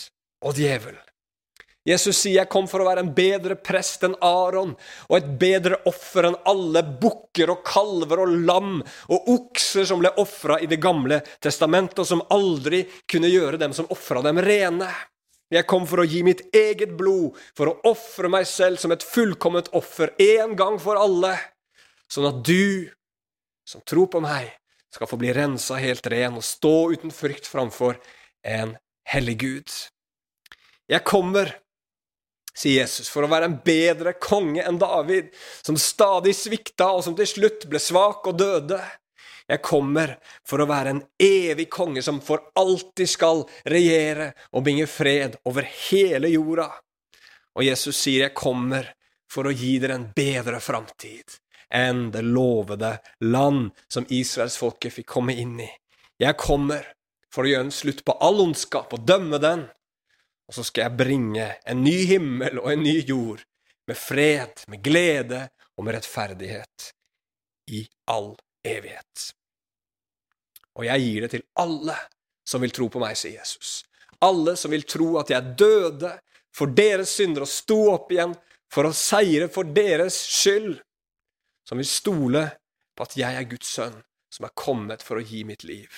og 0.45 0.55
djevel. 0.59 0.97
Jesus 1.85 2.17
sier 2.17 2.39
jeg 2.39 2.49
kom 2.49 2.65
for 2.69 2.81
å 2.81 2.87
være 2.87 3.03
en 3.05 3.11
bedre 3.13 3.55
prest 3.61 4.03
enn 4.07 4.15
Aron 4.25 4.71
og 5.05 5.15
et 5.19 5.27
bedre 5.37 5.77
offer 5.85 6.25
enn 6.31 6.37
alle 6.49 6.81
bukker 7.01 7.51
og 7.53 7.61
kalver 7.67 8.23
og 8.23 8.31
lam 8.47 8.79
og 8.81 9.27
okser 9.35 9.85
som 9.85 10.01
ble 10.01 10.09
ofra 10.21 10.57
i 10.57 10.69
Det 10.71 10.79
gamle 10.81 11.19
testamentet, 11.43 12.01
og 12.01 12.09
som 12.09 12.23
aldri 12.33 12.83
kunne 13.05 13.29
gjøre 13.29 13.61
dem 13.61 13.75
som 13.77 13.89
ofra 13.93 14.23
dem, 14.25 14.41
rene. 14.41 14.89
Jeg 15.53 15.67
kom 15.69 15.85
for 15.85 16.01
å 16.01 16.07
gi 16.09 16.23
mitt 16.25 16.41
eget 16.57 16.95
blod, 16.97 17.37
for 17.53 17.69
å 17.69 17.77
ofre 17.91 18.31
meg 18.33 18.47
selv 18.49 18.81
som 18.81 18.91
et 18.95 19.05
fullkomment 19.05 19.69
offer 19.77 20.15
en 20.17 20.55
gang 20.57 20.79
for 20.81 20.97
alle, 20.97 21.35
sånn 22.09 22.31
at 22.31 22.39
du, 22.45 22.89
som 23.69 23.83
tror 23.85 24.09
på 24.09 24.23
meg, 24.25 24.49
skal 24.89 25.09
få 25.11 25.19
bli 25.21 25.33
rensa 25.35 25.77
helt 25.77 26.07
ren 26.09 26.39
og 26.39 26.45
stå 26.45 26.73
uten 26.95 27.13
frykt 27.13 27.45
framfor 27.51 27.99
en 28.47 28.73
hellig 29.11 29.37
Gud. 29.43 29.77
Jeg 30.89 31.05
kommer, 31.05 31.51
sier 32.55 32.81
Jesus, 32.81 33.09
for 33.11 33.25
å 33.25 33.31
være 33.31 33.49
en 33.49 33.57
bedre 33.65 34.15
konge 34.21 34.63
enn 34.63 34.79
David, 34.81 35.33
som 35.65 35.77
stadig 35.79 36.35
svikta 36.37 36.91
og 36.95 37.03
som 37.05 37.17
til 37.17 37.29
slutt 37.29 37.67
ble 37.71 37.81
svak 37.83 38.27
og 38.31 38.39
døde. 38.39 38.79
Jeg 39.45 39.61
kommer 39.61 40.15
for 40.47 40.63
å 40.63 40.69
være 40.69 40.95
en 40.95 41.03
evig 41.21 41.67
konge 41.69 42.01
som 42.05 42.17
for 42.23 42.47
alltid 42.57 43.11
skal 43.11 43.43
regjere 43.69 44.31
og 44.55 44.65
bringe 44.65 44.87
fred 44.89 45.37
over 45.45 45.67
hele 45.89 46.31
jorda. 46.33 46.71
Og 47.55 47.63
Jesus 47.63 47.95
sier, 47.95 48.25
'Jeg 48.25 48.33
kommer 48.33 48.93
for 49.29 49.45
å 49.45 49.53
gi 49.53 49.77
dere 49.79 49.95
en 49.95 50.11
bedre 50.15 50.59
framtid' 50.59 51.39
enn 51.69 52.11
det 52.11 52.21
lovede 52.21 52.99
land 53.19 53.71
som 53.87 54.05
israelsfolket 54.09 54.93
fikk 54.93 55.07
komme 55.07 55.33
inn 55.33 55.59
i. 55.59 55.69
Jeg 56.19 56.37
kommer 56.37 56.85
for 57.33 57.43
å 57.43 57.51
gjøre 57.51 57.67
en 57.67 57.71
slutt 57.71 58.03
på 58.05 58.15
all 58.23 58.39
ondskap 58.45 58.93
og 58.95 59.05
dømme 59.07 59.39
den. 59.43 59.65
Og 60.45 60.57
så 60.57 60.65
skal 60.67 60.85
jeg 60.85 60.97
bringe 60.99 61.47
en 61.65 61.81
ny 61.83 61.95
himmel 62.09 62.59
og 62.61 62.71
en 62.73 62.83
ny 62.85 62.99
jord, 63.07 63.41
med 63.85 63.97
fred, 63.97 64.65
med 64.67 64.81
glede 64.81 65.45
og 65.77 65.85
med 65.85 65.97
rettferdighet, 65.97 66.91
i 67.69 67.83
all 68.09 68.33
evighet. 68.65 69.31
Og 70.75 70.85
jeg 70.87 71.05
gir 71.05 71.25
det 71.25 71.31
til 71.33 71.45
alle 71.61 71.97
som 72.45 72.61
vil 72.61 72.73
tro 72.73 72.89
på 72.93 73.01
meg, 73.01 73.17
sier 73.17 73.39
Jesus. 73.39 73.83
Alle 74.25 74.55
som 74.59 74.73
vil 74.73 74.85
tro 74.89 75.15
at 75.21 75.31
jeg 75.33 75.55
døde 75.57 76.11
for 76.55 76.71
deres 76.71 77.13
synder 77.17 77.45
og 77.45 77.51
sto 77.51 77.79
opp 77.93 78.11
igjen 78.13 78.35
for 78.71 78.87
å 78.87 78.95
seire 78.95 79.49
for 79.51 79.67
deres 79.75 80.17
skyld. 80.17 80.77
Som 81.65 81.81
vil 81.81 81.89
stole 81.89 82.43
på 82.95 83.07
at 83.07 83.15
jeg 83.17 83.37
er 83.39 83.49
Guds 83.49 83.71
sønn, 83.77 83.97
som 84.29 84.45
er 84.47 84.53
kommet 84.57 85.03
for 85.05 85.19
å 85.19 85.25
gi 85.25 85.43
mitt 85.47 85.65
liv. 85.65 85.89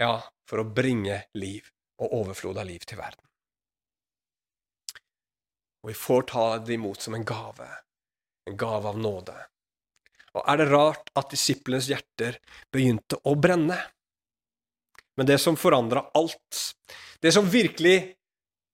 Ja, 0.00 0.20
for 0.48 0.62
å 0.62 0.68
bringe 0.68 1.24
liv 1.38 1.66
og 2.02 2.14
overflod 2.22 2.60
av 2.62 2.68
liv 2.68 2.84
til 2.86 3.00
verden. 3.02 3.31
Og 5.82 5.90
vi 5.90 5.98
får 5.98 6.28
ta 6.30 6.44
det 6.58 6.76
imot 6.76 7.02
som 7.02 7.16
en 7.16 7.24
gave, 7.26 7.66
en 8.50 8.56
gave 8.58 8.88
av 8.88 8.98
nåde. 8.98 9.34
Og 10.32 10.46
er 10.48 10.60
det 10.60 10.68
rart 10.70 11.10
at 11.18 11.32
disiplenes 11.34 11.90
hjerter 11.90 12.38
begynte 12.72 13.18
å 13.28 13.34
brenne? 13.36 13.76
Men 15.18 15.28
det 15.28 15.38
som 15.42 15.58
forandra 15.60 16.06
alt, 16.16 16.62
det 17.20 17.34
som 17.34 17.50
virkelig 17.50 18.14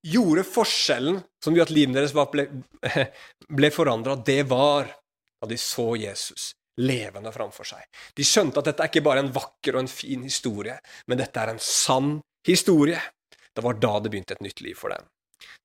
gjorde 0.06 0.44
forskjellen, 0.46 1.18
som 1.42 1.56
gjorde 1.56 1.72
at 1.72 1.74
livet 1.74 1.98
deres 1.98 2.14
ble, 2.14 2.46
ble 3.58 3.72
forandra, 3.74 4.14
det 4.14 4.44
var 4.50 4.92
da 5.40 5.50
de 5.50 5.58
så 5.58 5.90
Jesus 5.98 6.52
levende 6.78 7.32
framfor 7.34 7.66
seg. 7.66 7.82
De 8.14 8.22
skjønte 8.26 8.60
at 8.60 8.70
dette 8.70 8.84
er 8.84 8.90
ikke 8.92 9.06
bare 9.06 9.24
en 9.24 9.32
vakker 9.34 9.74
og 9.74 9.82
en 9.82 9.90
fin 9.90 10.22
historie, 10.22 10.76
men 11.10 11.18
dette 11.18 11.42
er 11.42 11.50
en 11.50 11.62
sann 11.62 12.18
historie. 12.46 13.00
Det 13.50 13.64
var 13.64 13.80
da 13.82 13.96
det 13.98 14.12
begynte 14.12 14.36
et 14.36 14.44
nytt 14.44 14.62
liv 14.62 14.78
for 14.78 14.94
dem. 14.94 15.08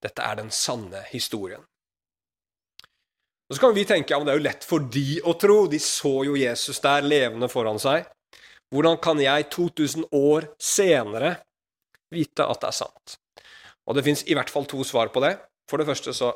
Dette 0.04 0.26
er 0.26 0.42
den 0.42 0.52
sanne 0.54 1.04
historien. 1.12 1.64
Og 3.50 3.58
Så 3.58 3.62
kan 3.62 3.76
vi 3.76 3.86
tenke 3.86 4.16
ja, 4.16 4.20
det 4.24 4.34
er 4.34 4.40
jo 4.40 4.48
lett 4.48 4.66
for 4.66 4.84
de 4.94 5.20
å 5.30 5.36
tro. 5.40 5.66
De 5.70 5.80
så 5.82 6.14
jo 6.26 6.38
Jesus 6.40 6.80
der 6.84 7.06
levende 7.06 7.50
foran 7.52 7.82
seg. 7.82 8.08
Hvordan 8.74 8.98
kan 8.98 9.20
jeg 9.22 9.52
2000 9.54 10.08
år 10.18 10.48
senere 10.58 11.36
vite 12.14 12.48
at 12.50 12.64
det 12.64 12.72
er 12.72 12.80
sant? 12.80 13.18
Og 13.86 13.98
det 13.98 14.06
fins 14.08 14.24
i 14.26 14.34
hvert 14.38 14.50
fall 14.50 14.66
to 14.70 14.82
svar 14.88 15.12
på 15.14 15.22
det. 15.22 15.36
For 15.70 15.78
det 15.78 15.86
første 15.86 16.16
så, 16.16 16.32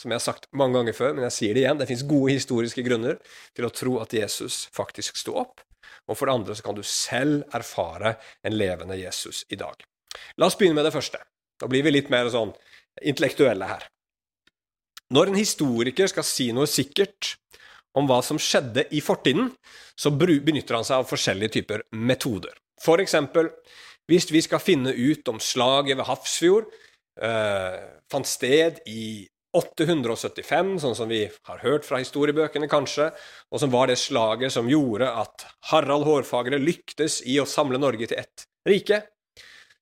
som 0.00 0.10
jeg 0.10 0.18
har 0.18 0.24
sagt 0.24 0.48
mange 0.56 0.78
ganger 0.78 0.96
før, 0.96 1.14
men 1.14 1.26
jeg 1.28 1.36
sier 1.36 1.54
det 1.54 1.62
igjen, 1.62 1.78
det 1.78 1.88
fins 1.90 2.04
gode 2.08 2.34
historiske 2.34 2.84
grunner 2.86 3.20
til 3.54 3.68
å 3.68 3.72
tro 3.72 3.98
at 4.02 4.16
Jesus 4.16 4.64
faktisk 4.74 5.20
sto 5.20 5.36
opp. 5.38 5.62
Og 6.10 6.18
for 6.18 6.26
det 6.26 6.36
andre 6.40 6.56
så 6.56 6.66
kan 6.66 6.76
du 6.76 6.82
selv 6.86 7.46
erfare 7.54 8.16
en 8.46 8.56
levende 8.56 8.98
Jesus 8.98 9.44
i 9.52 9.58
dag. 9.60 9.78
La 10.40 10.48
oss 10.48 10.58
begynne 10.58 10.78
med 10.78 10.88
det 10.88 10.94
første. 10.94 11.20
Da 11.60 11.68
blir 11.70 11.84
vi 11.86 11.94
litt 11.94 12.10
mer 12.12 12.28
sånn 12.32 12.52
intellektuelle 13.02 13.68
her. 13.68 13.86
Når 15.14 15.30
en 15.30 15.38
historiker 15.38 16.10
skal 16.10 16.26
si 16.26 16.48
noe 16.54 16.66
sikkert 16.70 17.36
om 17.96 18.08
hva 18.08 18.20
som 18.24 18.40
skjedde 18.40 18.86
i 18.92 19.00
fortiden, 19.04 19.52
så 19.96 20.12
benytter 20.12 20.76
han 20.76 20.86
seg 20.86 21.00
av 21.00 21.08
forskjellige 21.08 21.54
typer 21.60 21.84
metoder. 21.96 22.52
For 22.82 23.00
eksempel, 23.00 23.48
hvis 24.10 24.28
vi 24.30 24.42
skal 24.44 24.62
finne 24.62 24.92
ut 24.92 25.28
om 25.30 25.40
slaget 25.42 25.96
ved 25.96 26.06
Hafrsfjord 26.06 26.68
eh, 27.22 27.78
fant 28.12 28.28
sted 28.28 28.82
i 28.90 29.24
875, 29.56 30.74
sånn 30.82 30.96
som 30.98 31.08
vi 31.08 31.22
har 31.48 31.62
hørt 31.62 31.86
fra 31.88 32.02
historiebøkene, 32.02 32.68
kanskje, 32.68 33.08
og 33.48 33.62
som 33.62 33.72
var 33.72 33.88
det 33.88 33.96
slaget 34.00 34.52
som 34.52 34.68
gjorde 34.68 35.08
at 35.08 35.46
Harald 35.70 36.04
Hårfagre 36.04 36.60
lyktes 36.60 37.22
i 37.24 37.38
å 37.40 37.48
samle 37.48 37.80
Norge 37.80 38.10
til 38.10 38.20
ett 38.20 38.44
rike, 38.68 39.00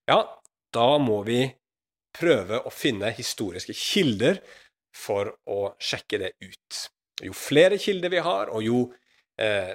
ja, 0.06 0.20
da 0.74 0.88
må 1.02 1.22
vi 1.26 1.42
prøve 2.14 2.60
å 2.62 2.72
finne 2.72 3.12
historiske 3.14 3.74
kilder 3.76 4.40
for 4.94 5.32
å 5.50 5.74
sjekke 5.82 6.20
det 6.22 6.34
ut. 6.44 6.82
Jo 7.24 7.34
flere 7.36 7.78
kilder 7.82 8.12
vi 8.12 8.22
har, 8.22 8.50
og 8.54 8.62
jo 8.64 8.82
eh, 9.40 9.74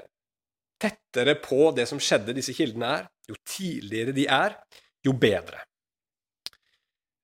tettere 0.80 1.36
på 1.44 1.72
det 1.76 1.88
som 1.90 2.00
skjedde 2.02 2.36
disse 2.38 2.56
kildene 2.56 2.94
er, 3.00 3.10
jo 3.30 3.38
tidligere 3.48 4.16
de 4.16 4.28
er, 4.32 4.56
jo 5.06 5.14
bedre. 5.16 5.64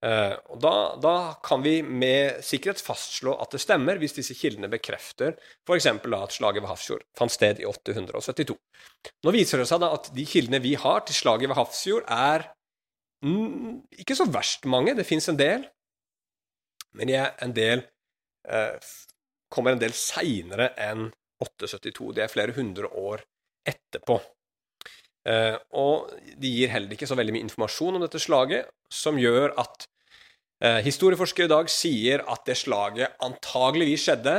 Eh, 0.06 0.36
og 0.54 0.60
da, 0.62 0.74
da, 1.02 1.16
kan 1.44 1.64
vi 1.66 1.80
med 1.82 2.44
sikkerhet 2.46 2.84
fastslå 2.84 3.34
at 3.42 3.56
det 3.56 3.62
stemmer, 3.64 3.98
hvis 4.02 4.18
disse 4.18 4.36
kildene 4.38 4.70
bekrefter 4.70 5.34
f.eks. 5.66 5.88
at 5.88 6.36
slaget 6.36 6.62
ved 6.62 6.70
Hafrsfjord 6.70 7.06
fant 7.18 7.34
sted 7.34 7.62
i 7.64 7.66
872. 7.66 8.58
Nå 9.26 9.34
viser 9.34 9.62
det 9.62 9.70
seg 9.72 9.82
da 9.82 9.94
at 9.96 10.12
de 10.14 10.28
kildene 10.30 10.62
vi 10.62 10.76
har 10.80 11.06
til 11.08 11.18
slaget 11.18 11.50
ved 11.50 11.58
Hafrsfjord, 11.58 12.06
er 12.12 12.46
mm, 13.26 13.82
ikke 14.04 14.18
så 14.18 14.28
verst 14.30 14.68
mange. 14.70 14.96
Det 14.98 15.08
fins 15.08 15.28
en 15.32 15.40
del, 15.40 15.66
men 16.96 17.10
de 17.10 17.18
er 17.20 17.34
en 17.44 17.54
del 17.56 17.84
eh, 18.48 18.78
kommer 19.52 19.76
en 19.76 19.82
del 19.82 19.96
seinere 19.98 20.72
enn 20.82 21.10
872. 21.44 22.14
Det 22.16 22.26
er 22.26 22.32
flere 22.32 22.56
hundre 22.56 22.90
år 22.90 23.24
etterpå. 23.68 24.20
Eh, 25.26 25.56
og 25.82 26.14
de 26.38 26.52
gir 26.54 26.72
heller 26.74 26.94
ikke 26.94 27.10
så 27.10 27.18
veldig 27.18 27.36
mye 27.36 27.48
informasjon 27.48 27.98
om 27.98 28.06
dette 28.06 28.22
slaget, 28.22 28.70
som 28.94 29.18
gjør 29.20 29.56
at 29.62 29.88
eh, 30.62 30.82
historieforskere 30.86 31.50
i 31.50 31.54
dag 31.56 31.72
sier 31.74 32.24
at 32.32 32.46
det 32.48 32.60
slaget 32.62 33.18
antageligvis 33.26 34.06
skjedde, 34.06 34.38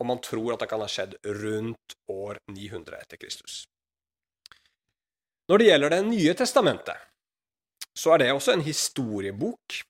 og 0.00 0.08
man 0.08 0.22
tror 0.24 0.54
at 0.54 0.62
det 0.62 0.70
kan 0.70 0.80
ha 0.80 0.88
skjedd 0.88 1.18
rundt 1.42 1.98
år 2.08 2.38
900 2.48 3.02
etter 3.02 3.20
Kristus. 3.20 3.64
Når 5.50 5.58
det 5.58 5.66
gjelder 5.66 5.90
Det 5.90 6.04
nye 6.06 6.34
testamentet, 6.38 7.09
så 8.00 8.14
er 8.14 8.22
det 8.22 8.32
også 8.32 8.56
en 8.56 8.64
historiebok 8.64 9.82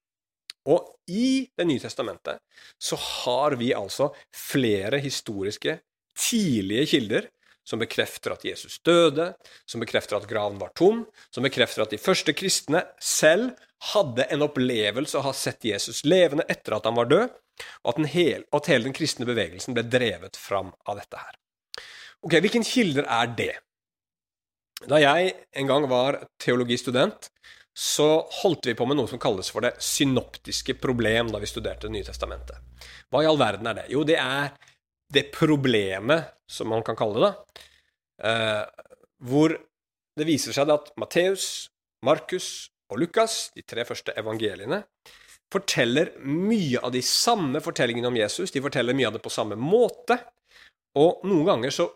og 0.69 0.97
i 1.11 1.49
Det 1.57 1.65
nye 1.67 1.81
testamentet 1.83 2.39
så 2.79 2.97
har 3.01 3.57
vi 3.59 3.73
altså 3.75 4.11
flere 4.37 5.01
historiske, 5.03 5.79
tidlige 6.15 6.87
kilder 6.91 7.29
som 7.67 7.81
bekrefter 7.81 8.35
at 8.35 8.45
Jesus 8.45 8.79
døde, 8.87 9.31
som 9.69 9.83
bekrefter 9.83 10.19
at 10.19 10.29
graven 10.29 10.59
var 10.61 10.73
tom, 10.77 11.05
som 11.31 11.47
bekrefter 11.47 11.85
at 11.85 11.93
de 11.95 12.01
første 12.01 12.35
kristne 12.37 12.83
selv 13.01 13.53
hadde 13.93 14.27
en 14.33 14.45
opplevelse 14.45 15.17
av 15.17 15.25
å 15.25 15.31
ha 15.31 15.37
sett 15.37 15.65
Jesus 15.69 16.03
levende 16.09 16.47
etter 16.51 16.77
at 16.77 16.89
han 16.89 16.99
var 16.99 17.09
død, 17.11 17.37
og 17.85 17.93
at, 17.93 18.01
hel, 18.15 18.45
at 18.57 18.71
hele 18.73 18.89
den 18.89 18.97
kristne 18.97 19.29
bevegelsen 19.29 19.77
ble 19.77 19.85
drevet 19.87 20.39
fram 20.41 20.73
av 20.89 21.01
dette 21.01 21.21
her. 21.21 21.37
Ok, 22.27 22.37
Hvilke 22.41 22.65
kilder 22.67 23.07
er 23.09 23.35
det? 23.37 23.53
Da 24.89 24.99
jeg 25.01 25.35
en 25.61 25.69
gang 25.69 25.87
var 25.89 26.23
teologistudent, 26.41 27.31
så 27.81 28.07
holdt 28.43 28.67
vi 28.69 28.75
på 28.77 28.85
med 28.85 28.99
noe 28.99 29.09
som 29.09 29.21
kalles 29.21 29.49
for 29.49 29.65
det 29.65 29.73
synoptiske 29.81 30.75
problem 30.83 31.31
da 31.33 31.39
vi 31.41 31.49
studerte 31.49 31.89
Det 31.89 31.95
nye 31.95 32.05
testamentet. 32.05 32.59
Hva 33.09 33.23
i 33.25 33.29
all 33.29 33.41
verden 33.41 33.71
er 33.71 33.79
det? 33.79 33.87
Jo, 33.89 34.03
det 34.05 34.19
er 34.21 34.51
det 35.11 35.31
problemet, 35.33 36.35
som 36.45 36.69
man 36.69 36.85
kan 36.85 36.99
kalle 36.99 37.17
det, 37.17 37.31
da, 37.31 37.63
eh, 38.29 38.91
hvor 39.25 39.57
det 40.21 40.27
viser 40.29 40.53
seg 40.53 40.69
at 40.75 40.93
Matteus, 41.01 41.71
Markus 42.05 42.69
og 42.93 43.01
Lukas, 43.01 43.49
de 43.57 43.65
tre 43.65 43.87
første 43.89 44.13
evangeliene, 44.13 44.83
forteller 45.51 46.13
mye 46.21 46.83
av 46.85 46.93
de 46.93 47.01
samme 47.03 47.65
fortellingene 47.65 48.13
om 48.13 48.21
Jesus. 48.21 48.53
De 48.53 48.63
forteller 48.63 48.95
mye 48.95 49.09
av 49.09 49.17
det 49.17 49.25
på 49.25 49.33
samme 49.33 49.57
måte. 49.59 50.19
Og 51.01 51.25
noen 51.25 51.49
ganger 51.49 51.75
så 51.75 51.89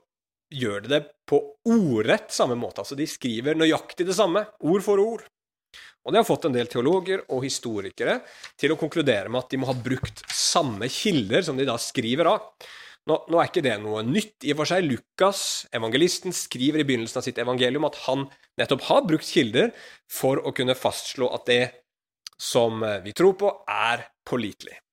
gjør 0.55 0.85
de 0.87 0.95
det 0.97 1.03
på 1.29 1.39
ordrett 1.69 2.33
samme 2.35 2.57
måte. 2.59 2.83
Altså 2.83 2.97
de 2.99 3.07
skriver 3.11 3.59
nøyaktig 3.59 4.09
det 4.09 4.17
samme, 4.17 4.47
ord 4.65 4.85
for 4.87 5.03
ord. 5.03 5.29
Og 6.05 6.13
det 6.13 6.21
har 6.21 6.29
fått 6.29 6.47
en 6.49 6.55
del 6.55 6.69
teologer 6.71 7.25
og 7.33 7.45
historikere 7.47 8.19
til 8.61 8.75
å 8.75 8.79
konkludere 8.81 9.31
med 9.33 9.41
at 9.41 9.55
de 9.55 9.61
må 9.61 9.69
ha 9.71 9.77
brukt 9.77 10.25
samme 10.33 10.89
kilder 10.93 11.47
som 11.47 11.57
de 11.61 11.67
da 11.69 11.79
skriver 11.81 12.29
av. 12.35 12.51
Nå, 13.09 13.19
nå, 13.29 13.39
er 13.39 13.51
ikke 13.51 13.65
det 13.65 13.75
noe 13.83 14.05
nytt 14.07 14.47
i 14.47 14.53
og 14.55 14.63
for 14.63 14.71
seg. 14.71 14.87
Lukas, 14.89 15.41
evangelisten, 15.77 16.33
skriver 16.37 16.81
i 16.81 16.87
begynnelsen 16.89 17.21
av 17.21 17.27
sitt 17.27 17.41
evangelium 17.41 17.89
at 17.89 17.99
han 18.07 18.29
nettopp 18.61 18.87
har 18.89 19.05
brukt 19.09 19.29
kilder 19.29 19.75
for 20.13 20.41
å 20.41 20.55
kunne 20.57 20.77
fastslå 20.79 21.29
at 21.37 21.49
det 21.49 21.63
som 22.41 22.81
vi 23.05 23.13
tror 23.17 23.37
på, 23.41 23.53
er 23.71 24.09
pålitelig. 24.29 24.84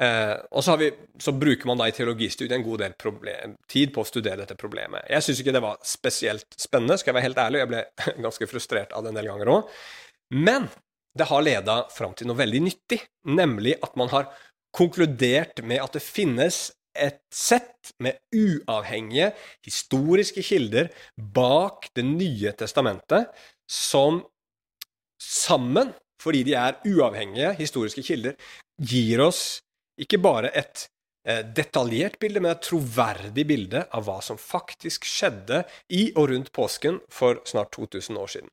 Eh, 0.00 0.36
og 0.50 0.64
så, 0.66 0.74
vi, 0.80 0.88
så, 1.22 1.32
bruker 1.38 1.68
man 1.70 1.78
da 1.78 1.86
i 1.86 1.94
teologistudiet 1.94 2.56
en 2.56 2.66
god 2.66 2.80
del 2.82 2.94
problem, 2.98 3.54
tid 3.70 3.92
på 3.94 4.02
å 4.02 4.08
studere 4.08 4.42
dette 4.42 4.58
problemet. 4.58 5.06
Jeg 5.10 5.22
syns 5.26 5.42
ikke 5.42 5.54
det 5.54 5.62
var 5.62 5.82
spesielt 5.86 6.56
spennende, 6.58 6.98
skal 6.98 7.12
jeg 7.12 7.18
være 7.20 7.28
helt 7.28 7.42
ærlig. 7.44 7.62
Jeg 7.62 7.70
ble 7.70 7.84
ganske 8.26 8.50
frustrert 8.50 8.94
av 8.94 9.04
det 9.04 9.12
en 9.12 9.20
del 9.20 9.30
ganger 9.30 9.52
òg. 9.54 9.76
Men 10.34 10.66
det 11.14 11.28
har 11.30 11.44
leda 11.46 11.76
fram 11.94 12.14
til 12.18 12.26
noe 12.26 12.40
veldig 12.40 12.62
nyttig, 12.64 12.98
nemlig 13.30 13.76
at 13.86 13.94
man 14.00 14.10
har 14.10 14.32
konkludert 14.74 15.62
med 15.62 15.78
at 15.78 15.94
det 15.94 16.02
finnes 16.02 16.66
et 16.94 17.20
sett 17.34 17.92
med 18.02 18.18
uavhengige 18.34 19.32
historiske 19.66 20.42
kilder 20.46 20.92
bak 21.16 21.88
Det 21.94 22.04
nye 22.06 22.52
testamentet 22.54 23.30
som 23.70 24.20
sammen, 25.18 25.90
fordi 26.22 26.42
de 26.46 26.54
er 26.58 26.78
uavhengige 26.86 27.54
historiske 27.58 28.02
kilder, 28.06 28.34
gir 28.78 29.22
oss 29.24 29.62
ikke 30.00 30.20
bare 30.22 30.50
et 30.56 30.86
eh, 31.28 31.42
detaljert 31.56 32.18
bilde, 32.22 32.42
men 32.42 32.54
et 32.54 32.64
troverdig 32.64 33.46
bilde 33.48 33.84
av 33.94 34.06
hva 34.06 34.18
som 34.24 34.40
faktisk 34.40 35.06
skjedde 35.08 35.62
i 35.94 36.08
og 36.14 36.30
rundt 36.32 36.52
påsken 36.56 37.00
for 37.12 37.40
snart 37.48 37.72
2000 37.76 38.18
år 38.20 38.34
siden. 38.36 38.50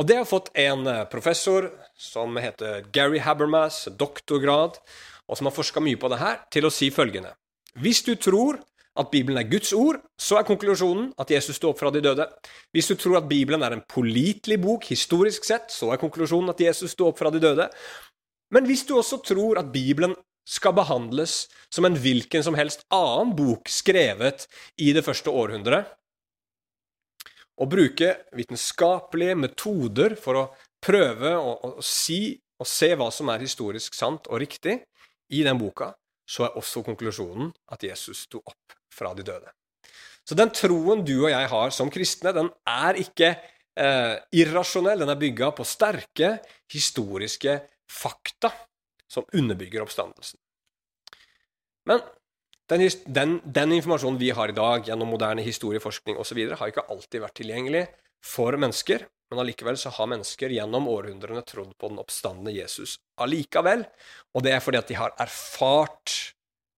Og 0.00 0.08
det 0.08 0.18
har 0.20 0.28
fått 0.28 0.52
en 0.58 0.86
eh, 0.90 1.04
professor 1.12 1.70
som 1.98 2.36
heter 2.40 2.86
Gary 2.92 3.22
Habermas, 3.22 3.84
doktorgrad, 3.98 4.80
og 5.28 5.38
som 5.38 5.48
har 5.48 5.56
forska 5.56 5.80
mye 5.80 6.00
på 6.00 6.10
det 6.12 6.20
her, 6.20 6.42
til 6.52 6.66
å 6.66 6.74
si 6.74 6.90
følgende 6.92 7.36
Hvis 7.80 8.02
du 8.04 8.14
tror 8.20 8.58
at 8.98 9.08
Bibelen 9.08 9.38
er 9.40 9.48
Guds 9.48 9.70
ord, 9.72 10.02
så 10.20 10.36
er 10.38 10.48
konklusjonen 10.48 11.12
at 11.20 11.30
Jesus 11.32 11.56
sto 11.56 11.70
opp 11.70 11.78
fra 11.80 11.92
de 11.94 12.02
døde. 12.04 12.26
Hvis 12.76 12.90
du 12.90 12.94
tror 13.00 13.22
at 13.22 13.28
Bibelen 13.30 13.62
er 13.64 13.72
en 13.72 13.84
pålitelig 13.88 14.58
bok 14.60 14.84
historisk 14.90 15.46
sett, 15.48 15.72
så 15.72 15.92
er 15.92 16.02
konklusjonen 16.02 16.52
at 16.52 16.60
Jesus 16.60 16.92
sto 16.92 17.08
opp 17.08 17.20
fra 17.20 17.32
de 17.32 17.40
døde. 17.40 17.70
Men 18.52 18.68
hvis 18.68 18.84
du 18.84 18.98
også 18.98 19.22
tror 19.24 19.62
at 19.62 19.72
Bibelen 19.72 20.12
skal 20.48 20.74
behandles 20.74 21.46
som 21.72 21.86
en 21.86 21.96
hvilken 21.98 22.44
som 22.44 22.56
helst 22.58 22.84
annen 22.92 23.34
bok 23.38 23.70
skrevet 23.70 24.48
i 24.82 24.90
det 24.96 25.04
første 25.06 25.30
århundret, 25.30 25.86
og 27.62 27.68
bruke 27.70 28.08
vitenskapelige 28.34 29.36
metoder 29.38 30.16
for 30.18 30.40
å 30.40 30.44
prøve 30.82 31.34
å, 31.36 31.52
å, 31.52 31.70
si 31.84 32.34
og 32.58 32.66
se 32.66 32.90
hva 32.98 33.10
som 33.14 33.30
er 33.30 33.44
historisk 33.44 33.94
sant 33.94 34.26
og 34.30 34.40
riktig 34.42 34.78
i 35.32 35.42
den 35.46 35.60
boka, 35.60 35.92
så 36.26 36.46
er 36.46 36.58
også 36.58 36.82
konklusjonen 36.86 37.52
at 37.74 37.84
Jesus 37.86 38.24
sto 38.26 38.40
opp 38.40 38.74
fra 38.92 39.12
de 39.14 39.26
døde. 39.26 39.52
Så 40.26 40.38
den 40.38 40.52
troen 40.54 41.02
du 41.06 41.16
og 41.24 41.30
jeg 41.32 41.48
har 41.50 41.72
som 41.74 41.90
kristne, 41.92 42.32
den 42.34 42.48
er 42.68 42.98
ikke 43.02 43.32
eh, 43.34 44.16
irrasjonell. 44.38 45.02
Den 45.02 45.10
er 45.12 45.18
bygga 45.18 45.50
på 45.56 45.66
sterke 45.66 46.36
historiske 46.70 47.58
fakta 47.90 48.52
som 49.12 49.28
underbygger 49.32 49.84
oppstandelsen. 49.84 50.40
Men 51.88 52.00
den, 52.70 52.84
den, 53.04 53.40
den, 53.44 53.72
informasjonen 53.76 54.20
vi 54.20 54.30
har 54.30 54.48
i 54.48 54.56
dag 54.56 54.86
gjennom 54.88 55.10
moderne 55.12 55.44
historieforskning 55.44 56.16
osv., 56.16 56.40
har 56.56 56.70
ikke 56.70 56.86
alltid 56.88 57.24
vært 57.24 57.36
tilgjengelig 57.40 57.82
for 58.24 58.56
mennesker. 58.56 59.04
Men 59.32 59.42
allikevel 59.42 59.78
så 59.80 59.92
har 59.96 60.10
mennesker 60.12 60.52
gjennom 60.52 60.88
århundrene 60.92 61.42
trodd 61.48 61.72
på 61.80 61.90
den 61.90 62.00
oppstandende 62.00 62.54
Jesus 62.54 62.98
allikevel. 63.20 63.84
Og 64.36 64.44
det 64.44 64.54
er 64.56 64.64
fordi 64.64 64.80
at 64.80 64.90
de 64.92 64.98
har 65.00 65.14
erfart 65.20 66.16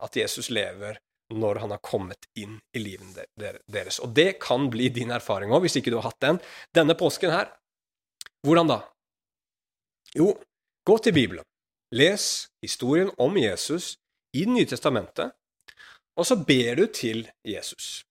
at 0.03 0.17
Jesus 0.19 0.51
lever 0.55 0.99
når 1.35 1.63
han 1.63 1.73
har 1.75 1.83
kommet 1.83 2.29
inn 2.39 2.59
i 2.77 2.83
livet 2.83 3.25
deres. 3.39 3.99
Og 4.03 4.13
det 4.15 4.37
kan 4.43 4.69
bli 4.71 4.91
din 4.93 5.15
erfaring 5.15 5.55
òg, 5.55 5.65
hvis 5.65 5.79
ikke 5.81 5.93
du 5.95 5.99
har 5.99 6.11
hatt 6.11 6.23
den. 6.23 6.41
Denne 6.77 6.97
påsken 6.99 7.33
her, 7.33 7.49
hvordan 8.45 8.71
da? 8.71 8.79
Jo, 10.15 10.31
gå 10.87 10.99
til 11.03 11.17
Bibelen. 11.17 11.47
Les 11.95 12.49
historien 12.65 13.11
om 13.23 13.37
Jesus 13.39 13.95
i 14.35 14.45
Det 14.45 14.51
nye 14.51 14.67
testamentet, 14.67 15.31
og 16.19 16.27
så 16.27 16.35
ber 16.35 16.75
du 16.75 16.87
til 16.91 17.29
Jesus. 17.47 18.03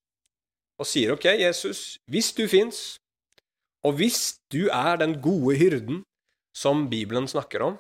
Og 0.80 0.88
sier 0.88 1.12
OK, 1.12 1.26
Jesus, 1.26 2.00
hvis 2.08 2.32
du 2.32 2.48
fins, 2.48 2.98
og 3.84 3.98
hvis 4.00 4.40
du 4.52 4.70
er 4.72 4.96
den 5.02 5.18
gode 5.22 5.58
hyrden 5.60 6.04
som 6.56 6.88
Bibelen 6.90 7.28
snakker 7.28 7.66
om, 7.66 7.76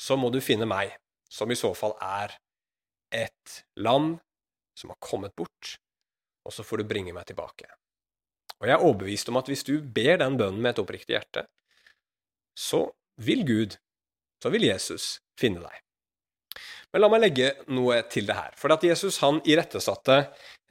så 0.00 0.16
må 0.16 0.30
du 0.32 0.40
finne 0.40 0.64
meg, 0.64 0.96
som 1.28 1.52
i 1.52 1.58
så 1.58 1.74
fall 1.76 1.92
er 2.00 2.38
et 3.12 3.60
lam 3.76 4.14
som 4.72 4.94
har 4.94 5.00
kommet 5.04 5.36
bort, 5.36 5.76
og 6.48 6.56
så 6.56 6.64
får 6.64 6.80
du 6.80 6.88
bringe 6.88 7.12
meg 7.12 7.28
tilbake. 7.28 7.68
Og 8.60 8.68
jeg 8.68 8.76
er 8.76 8.86
overbevist 8.88 9.28
om 9.28 9.36
at 9.40 9.52
hvis 9.52 9.66
du 9.68 9.76
ber 9.84 10.16
den 10.20 10.40
bønnen 10.40 10.64
med 10.64 10.72
et 10.72 10.80
oppriktig 10.80 11.18
hjerte, 11.18 11.44
så 12.56 12.86
vil 13.20 13.44
Gud 13.44 13.76
så 14.42 14.52
vil 14.52 14.66
Jesus 14.68 15.18
finne 15.38 15.62
deg. 15.64 15.80
Men 16.90 17.04
la 17.04 17.10
meg 17.12 17.22
legge 17.22 17.50
noe 17.70 18.00
til 18.10 18.26
det 18.26 18.34
her. 18.34 18.54
For 18.58 18.72
at 18.74 18.84
Jesus 18.84 19.20
han 19.22 19.38
irettesatte 19.46 20.24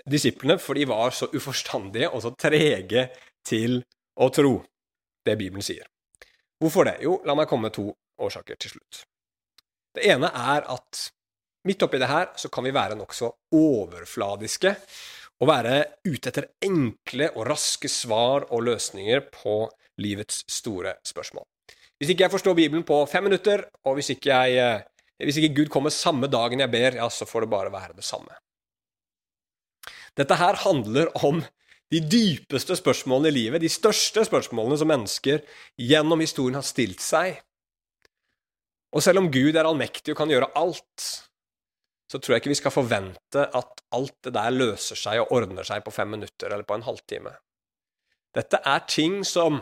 disiplene, 0.09 0.57
for 0.59 0.75
de 0.75 0.87
var 0.89 1.15
så 1.15 1.29
uforstandige 1.31 2.09
og 2.11 2.23
så 2.25 2.33
trege 2.35 3.07
til 3.47 3.79
å 4.19 4.27
tro 4.35 4.57
det 5.25 5.37
Bibelen 5.39 5.63
sier. 5.63 5.87
Hvorfor 6.59 6.89
det? 6.89 6.97
Jo, 7.05 7.21
la 7.23 7.37
meg 7.39 7.47
komme 7.47 7.69
med 7.69 7.77
to 7.77 7.87
årsaker 8.19 8.59
til 8.59 8.75
slutt. 8.75 9.05
Det 9.95 10.03
ene 10.11 10.27
er 10.27 10.67
at 10.69 11.05
midt 11.67 11.85
oppi 11.85 11.99
det 12.01 12.09
her 12.11 12.33
så 12.39 12.51
kan 12.51 12.67
vi 12.67 12.75
være 12.75 12.97
nokså 12.99 13.31
overfladiske 13.55 14.73
og 15.39 15.47
være 15.47 15.75
ute 16.03 16.31
etter 16.31 16.49
enkle 16.67 17.29
og 17.31 17.47
raske 17.47 17.91
svar 17.91 18.49
og 18.51 18.65
løsninger 18.67 19.23
på 19.31 19.61
livets 20.03 20.43
store 20.51 20.97
spørsmål. 21.07 21.47
Hvis 21.99 22.13
ikke 22.13 22.25
jeg 22.25 22.31
forstår 22.31 22.55
Bibelen 22.55 22.85
på 22.87 23.01
fem 23.11 23.25
minutter, 23.27 23.65
og 23.83 23.97
hvis 23.97 24.13
ikke, 24.13 24.31
jeg, 24.31 24.55
eh, 24.55 25.25
hvis 25.27 25.39
ikke 25.41 25.55
Gud 25.57 25.71
kommer 25.73 25.91
samme 25.91 26.29
dagen 26.31 26.63
jeg 26.63 26.71
ber, 26.71 26.95
ja, 26.95 27.09
så 27.11 27.27
får 27.27 27.43
det 27.43 27.51
bare 27.51 27.71
være 27.73 27.97
det 27.97 28.07
samme. 28.07 28.31
Dette 30.15 30.35
her 30.39 30.55
handler 30.63 31.11
om 31.27 31.43
de 31.91 31.99
dypeste 31.99 32.75
spørsmålene 32.77 33.31
i 33.31 33.35
livet, 33.35 33.61
de 33.61 33.71
største 33.71 34.23
spørsmålene 34.27 34.77
som 34.77 34.89
mennesker 34.91 35.41
gjennom 35.75 36.21
historien 36.23 36.59
har 36.59 36.67
stilt 36.67 37.01
seg. 37.03 37.41
Og 38.95 39.03
selv 39.03 39.21
om 39.21 39.31
Gud 39.31 39.57
er 39.57 39.67
allmektig 39.67 40.13
og 40.13 40.21
kan 40.21 40.31
gjøre 40.31 40.51
alt, 40.57 41.07
så 42.09 42.17
tror 42.17 42.35
jeg 42.35 42.43
ikke 42.43 42.53
vi 42.53 42.61
skal 42.61 42.73
forvente 42.73 43.43
at 43.43 43.83
alt 43.93 44.15
det 44.25 44.33
der 44.33 44.53
løser 44.53 44.97
seg 44.97 45.21
og 45.21 45.33
ordner 45.35 45.67
seg 45.67 45.83
på 45.85 45.93
fem 45.93 46.09
minutter 46.15 46.49
eller 46.49 46.65
på 46.65 46.77
en 46.77 46.85
halvtime. 46.87 47.35
Dette 48.37 48.61
er 48.65 48.85
ting 48.89 49.21
som 49.25 49.59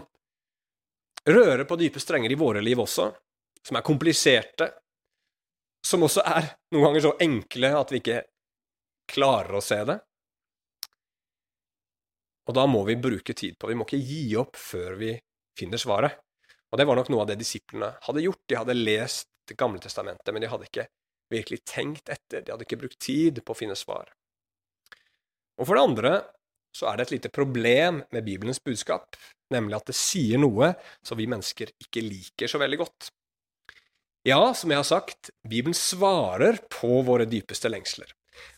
rører 1.28 1.63
på 1.68 1.78
dype 1.80 2.02
strenger 2.02 2.32
i 2.32 2.40
våre 2.40 2.62
liv 2.63 2.80
også, 2.80 3.08
som 3.68 3.78
er 3.78 3.86
kompliserte, 3.86 4.70
som 5.86 6.04
også 6.04 6.24
er 6.26 6.52
noen 6.74 6.90
ganger 6.90 7.06
så 7.06 7.16
enkle 7.24 7.72
at 7.80 7.94
vi 7.94 8.02
ikke 8.02 8.22
klarer 9.12 9.58
å 9.58 9.63
se 9.63 9.80
det. 9.88 9.98
Og 12.48 12.56
da 12.56 12.63
må 12.68 12.84
vi 12.88 12.96
bruke 13.00 13.36
tid 13.36 13.58
på 13.60 13.68
det. 13.68 13.74
Vi 13.74 13.80
må 13.80 13.88
ikke 13.88 14.00
gi 14.00 14.22
opp 14.40 14.56
før 14.60 14.96
vi 15.00 15.12
finner 15.58 15.82
svaret. 15.82 16.16
Og 16.72 16.80
det 16.80 16.86
var 16.88 17.00
nok 17.00 17.10
noe 17.12 17.24
av 17.24 17.30
det 17.32 17.40
disiplene 17.40 17.94
hadde 18.04 18.24
gjort. 18.24 18.44
De 18.48 18.60
hadde 18.60 18.78
lest 18.78 19.32
Det 19.48 19.56
gamle 19.56 19.80
testamentet, 19.80 20.28
men 20.36 20.44
de 20.44 20.48
hadde 20.52 20.66
ikke 20.68 20.84
virkelig 21.32 21.62
tenkt 21.63 22.10
etter. 22.12 22.42
De 22.44 22.52
hadde 22.52 22.66
ikke 22.66 22.82
brukt 22.82 22.98
tid 23.00 23.40
på 23.48 23.54
å 23.54 23.56
finne 23.56 23.78
svar. 23.80 24.10
Og 25.56 25.63
for 25.63 25.78
det 25.78 25.84
andre 25.88 26.12
så 26.78 26.92
er 26.92 26.98
det 26.98 27.08
et 27.08 27.16
lite 27.18 27.34
problem 27.34 28.04
med 28.13 28.26
Bibelens 28.28 28.62
budskap, 28.63 29.18
nemlig 29.54 29.80
at 29.80 29.90
det 29.90 29.98
sier 29.98 30.42
noe 30.42 30.74
som 31.06 31.18
vi 31.18 31.30
mennesker 31.30 31.74
ikke 31.82 32.04
liker 32.06 32.52
så 32.52 32.62
veldig 32.62 32.80
godt. 32.84 33.10
Ja, 34.28 34.52
som 34.58 34.74
jeg 34.74 34.82
har 34.82 34.88
sagt, 34.88 35.32
Bibelen 35.48 35.78
svarer 35.78 36.60
på 36.74 37.00
våre 37.08 37.26
dypeste 37.30 37.72
lengsler. 37.72 38.10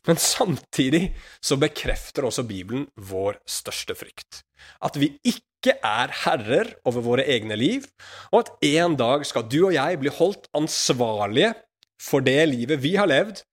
Men 0.07 0.17
samtidig 0.19 1.13
så 1.39 1.55
bekrefter 1.61 2.25
også 2.27 2.43
Bibelen 2.47 2.87
vår 2.97 3.37
største 3.47 3.95
frykt. 3.95 4.41
At 4.83 4.97
vi 4.99 5.13
ikke 5.23 5.77
er 5.85 6.11
herrer 6.25 6.73
over 6.89 7.05
våre 7.05 7.27
egne 7.29 7.55
liv, 7.59 7.85
og 8.33 8.41
at 8.41 8.65
en 8.65 8.97
dag 8.99 9.23
skal 9.29 9.47
du 9.47 9.61
og 9.67 9.75
jeg 9.75 10.01
bli 10.01 10.11
holdt 10.17 10.49
ansvarlige 10.57 11.53
for 12.01 12.25
det 12.25 12.41
livet 12.49 12.81
vi 12.83 12.95
har 12.99 13.09
levd, 13.11 13.43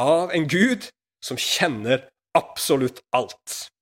av 0.00 0.32
en 0.34 0.48
Gud 0.50 0.88
som 1.24 1.40
kjenner 1.40 2.06
absolutt 2.36 3.00
alt. 3.14 3.73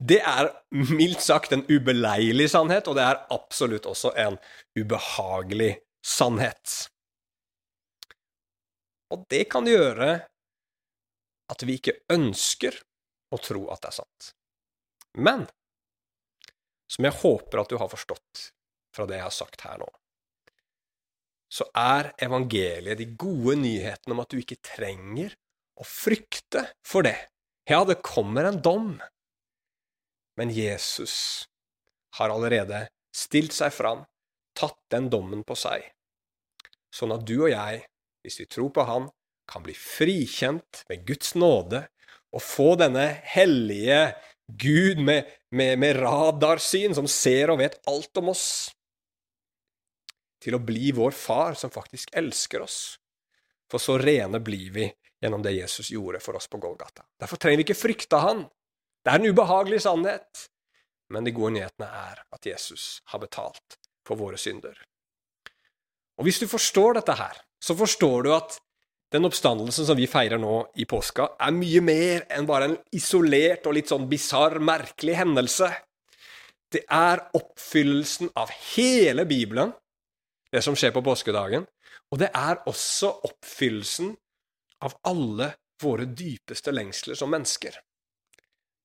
Det 0.00 0.20
er 0.24 0.48
mildt 0.72 1.20
sagt 1.20 1.52
en 1.52 1.66
ubeleilig 1.68 2.48
sannhet, 2.54 2.88
og 2.88 2.96
det 2.96 3.04
er 3.04 3.20
absolutt 3.34 3.88
også 3.90 4.14
en 4.16 4.38
ubehagelig 4.78 5.74
sannhet. 6.00 6.88
Og 9.12 9.26
det 9.28 9.44
kan 9.52 9.68
gjøre 9.68 10.12
at 11.50 11.64
vi 11.66 11.76
ikke 11.76 11.98
ønsker 12.14 12.78
å 13.34 13.40
tro 13.42 13.66
at 13.74 13.82
det 13.82 13.90
er 13.90 13.98
sant. 13.98 14.30
Men 15.18 15.44
som 16.90 17.06
jeg 17.06 17.18
håper 17.20 17.62
at 17.62 17.70
du 17.70 17.78
har 17.78 17.90
forstått 17.90 18.46
fra 18.94 19.06
det 19.06 19.18
jeg 19.18 19.26
har 19.26 19.34
sagt 19.34 19.66
her 19.66 19.82
nå, 19.82 19.90
så 21.50 21.66
er 21.76 22.12
evangeliet 22.22 22.98
de 22.98 23.08
gode 23.18 23.56
nyhetene 23.58 24.14
om 24.14 24.22
at 24.22 24.30
du 24.30 24.38
ikke 24.38 24.62
trenger 24.64 25.34
å 25.80 25.86
frykte 25.86 26.64
for 26.86 27.06
det. 27.06 27.16
Ja, 27.68 27.82
det 27.86 28.00
kommer 28.06 28.46
en 28.46 28.60
dom, 28.62 28.92
men 30.38 30.52
Jesus 30.54 31.46
har 32.18 32.32
allerede 32.32 32.86
stilt 33.14 33.54
seg 33.54 33.72
fram, 33.74 34.04
tatt 34.56 34.78
den 34.92 35.08
dommen 35.10 35.44
på 35.46 35.56
seg, 35.58 35.84
sånn 36.94 37.14
at 37.14 37.24
du 37.26 37.36
og 37.40 37.50
jeg, 37.52 37.84
hvis 38.24 38.40
vi 38.42 38.48
tror 38.50 38.70
på 38.74 38.84
Han, 38.88 39.08
kan 39.50 39.64
bli 39.64 39.74
frikjent 39.74 40.84
ved 40.86 41.06
Guds 41.08 41.34
nåde 41.34 41.82
og 42.30 42.42
få 42.44 42.76
denne 42.78 43.06
hellige 43.32 44.12
Gud 44.46 45.00
med, 45.02 45.26
med, 45.50 45.78
med 45.78 45.96
radarsyn, 45.98 46.94
som 46.94 47.08
ser 47.10 47.50
og 47.50 47.60
vet 47.62 47.78
alt 47.90 48.20
om 48.22 48.30
oss, 48.32 48.46
til 50.40 50.56
å 50.56 50.62
bli 50.62 50.90
vår 50.96 51.14
far, 51.14 51.58
som 51.58 51.72
faktisk 51.72 52.14
elsker 52.16 52.64
oss. 52.64 52.80
For 53.70 53.82
så 53.82 53.98
rene 54.00 54.40
blir 54.42 54.70
vi 54.74 54.86
gjennom 55.20 55.42
det 55.44 55.52
Jesus 55.58 55.92
gjorde 55.92 56.22
for 56.24 56.38
oss 56.38 56.48
på 56.50 56.58
Golgata. 56.62 57.04
Derfor 57.20 57.38
trenger 57.38 57.60
vi 57.60 57.66
ikke 57.68 57.78
frykte 57.78 58.22
Han. 58.22 58.46
Det 59.00 59.12
er 59.12 59.20
en 59.20 59.32
ubehagelig 59.32 59.80
sannhet, 59.86 60.46
men 61.10 61.24
de 61.24 61.32
gode 61.34 61.54
nyhetene 61.56 61.88
er 61.88 62.20
at 62.36 62.46
Jesus 62.46 63.00
har 63.12 63.22
betalt 63.22 63.78
for 64.06 64.20
våre 64.20 64.38
synder. 64.40 64.76
Og 66.20 66.26
hvis 66.28 66.40
du 66.42 66.46
forstår 66.50 66.98
dette 66.98 67.16
her, 67.16 67.38
så 67.60 67.76
forstår 67.76 68.26
du 68.26 68.34
at 68.36 68.58
den 69.10 69.26
oppstandelsen 69.26 69.88
som 69.88 69.98
vi 69.98 70.06
feirer 70.06 70.38
nå 70.38 70.60
i 70.78 70.86
påska, 70.86 71.32
er 71.40 71.56
mye 71.56 71.80
mer 71.82 72.26
enn 72.30 72.46
bare 72.46 72.68
en 72.68 72.76
isolert 72.94 73.66
og 73.66 73.74
litt 73.74 73.90
sånn 73.90 74.06
bisarr, 74.10 74.60
merkelig 74.62 75.16
hendelse. 75.18 75.70
Det 76.70 76.84
er 76.86 77.24
oppfyllelsen 77.34 78.30
av 78.38 78.52
hele 78.76 79.24
Bibelen, 79.26 79.72
det 80.52 80.62
som 80.62 80.76
skjer 80.78 80.92
på 80.94 81.02
påskedagen, 81.02 81.64
og 82.10 82.20
det 82.22 82.30
er 82.36 82.60
også 82.70 83.10
oppfyllelsen 83.26 84.12
av 84.86 84.94
alle 85.08 85.54
våre 85.82 86.06
dypeste 86.06 86.74
lengsler 86.74 87.18
som 87.18 87.32
mennesker. 87.32 87.74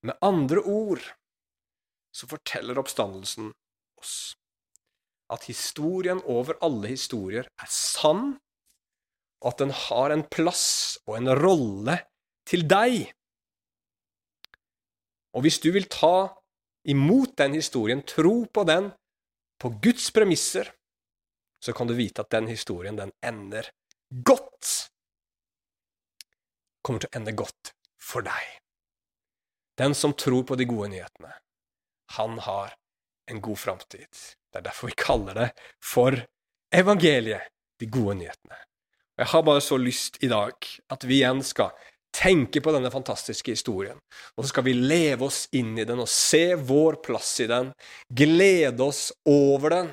Med 0.06 0.18
andre 0.22 0.62
ord 0.62 1.02
så 2.15 2.28
forteller 2.30 2.78
oppstandelsen 2.80 3.52
oss 4.00 4.36
at 5.34 5.48
historien 5.50 6.22
over 6.30 6.58
alle 6.65 6.91
historier 6.91 7.48
er 7.50 7.70
sann, 7.72 8.36
og 9.41 9.54
at 9.54 9.63
den 9.63 9.74
har 9.74 10.13
en 10.13 10.24
plass 10.30 10.98
og 11.08 11.18
en 11.18 11.32
rolle 11.39 11.98
til 12.46 12.68
deg. 12.70 13.10
Og 15.36 15.46
hvis 15.46 15.58
du 15.63 15.72
vil 15.76 15.89
ta 15.91 16.30
imot 16.86 17.34
den 17.41 17.58
historien, 17.58 18.04
tro 18.06 18.46
på 18.46 18.63
den 18.70 18.91
på 19.60 19.74
Guds 19.82 20.12
premisser, 20.13 20.70
så 21.63 21.74
kan 21.74 21.89
du 21.89 21.96
vite 21.98 22.22
at 22.22 22.30
den 22.30 22.52
historien, 22.52 22.98
den 23.00 23.12
ender 23.26 23.72
godt. 24.30 24.91
Kommer 26.86 27.02
til 27.02 27.10
å 27.10 27.18
ende 27.18 27.34
godt 27.34 27.74
for 27.98 28.26
deg. 28.26 28.64
Den 29.77 29.95
som 29.95 30.13
tror 30.13 30.43
på 30.43 30.55
de 30.55 30.65
gode 30.65 30.89
nyhetene, 30.93 31.33
han 32.15 32.39
har 32.39 32.75
en 33.31 33.41
god 33.41 33.59
framtid. 33.59 34.07
Det 34.51 34.61
er 34.61 34.67
derfor 34.69 34.88
vi 34.88 34.95
kaller 34.97 35.35
det 35.35 35.49
for 35.83 36.15
evangeliet, 36.75 37.49
de 37.79 37.89
gode 37.91 38.15
nyhetene. 38.21 38.55
Og 39.15 39.23
Jeg 39.23 39.31
har 39.31 39.43
bare 39.43 39.63
så 39.63 39.77
lyst 39.77 40.21
i 40.23 40.29
dag 40.31 40.55
at 40.91 41.03
vi 41.03 41.19
igjen 41.19 41.43
skal 41.43 41.75
tenke 42.15 42.61
på 42.63 42.71
denne 42.71 42.91
fantastiske 42.91 43.51
historien, 43.51 43.99
og 44.38 44.45
så 44.45 44.53
skal 44.53 44.63
vi 44.69 44.77
leve 44.77 45.27
oss 45.27 45.41
inn 45.51 45.73
i 45.75 45.83
den 45.88 45.99
og 45.99 46.07
se 46.11 46.55
vår 46.55 47.01
plass 47.03 47.33
i 47.43 47.49
den, 47.51 47.73
glede 48.07 48.83
oss 48.83 49.09
over 49.27 49.75
den, 49.75 49.91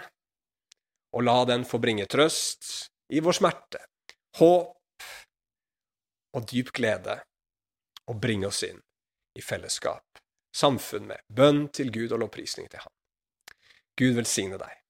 og 1.10 1.26
la 1.26 1.40
den 1.50 1.66
få 1.66 1.82
bringe 1.82 2.06
trøst 2.06 2.92
i 3.10 3.18
vår 3.18 3.40
smerte, 3.40 3.82
håp 4.38 5.10
og 6.38 6.46
dyp 6.48 6.70
glede, 6.78 7.18
og 8.06 8.22
bringe 8.22 8.46
oss 8.46 8.62
inn 8.70 8.78
i 9.34 9.42
fellesskap, 9.42 10.20
samfunn 10.54 11.08
med 11.08 11.24
bønn 11.28 11.66
til 11.72 11.92
Gud 11.94 12.12
og 12.12 12.24
lovprisning 12.24 12.68
til 12.70 12.84
Han. 12.84 12.94
Gud 13.98 14.16
velsigne 14.18 14.58
deg. 14.60 14.81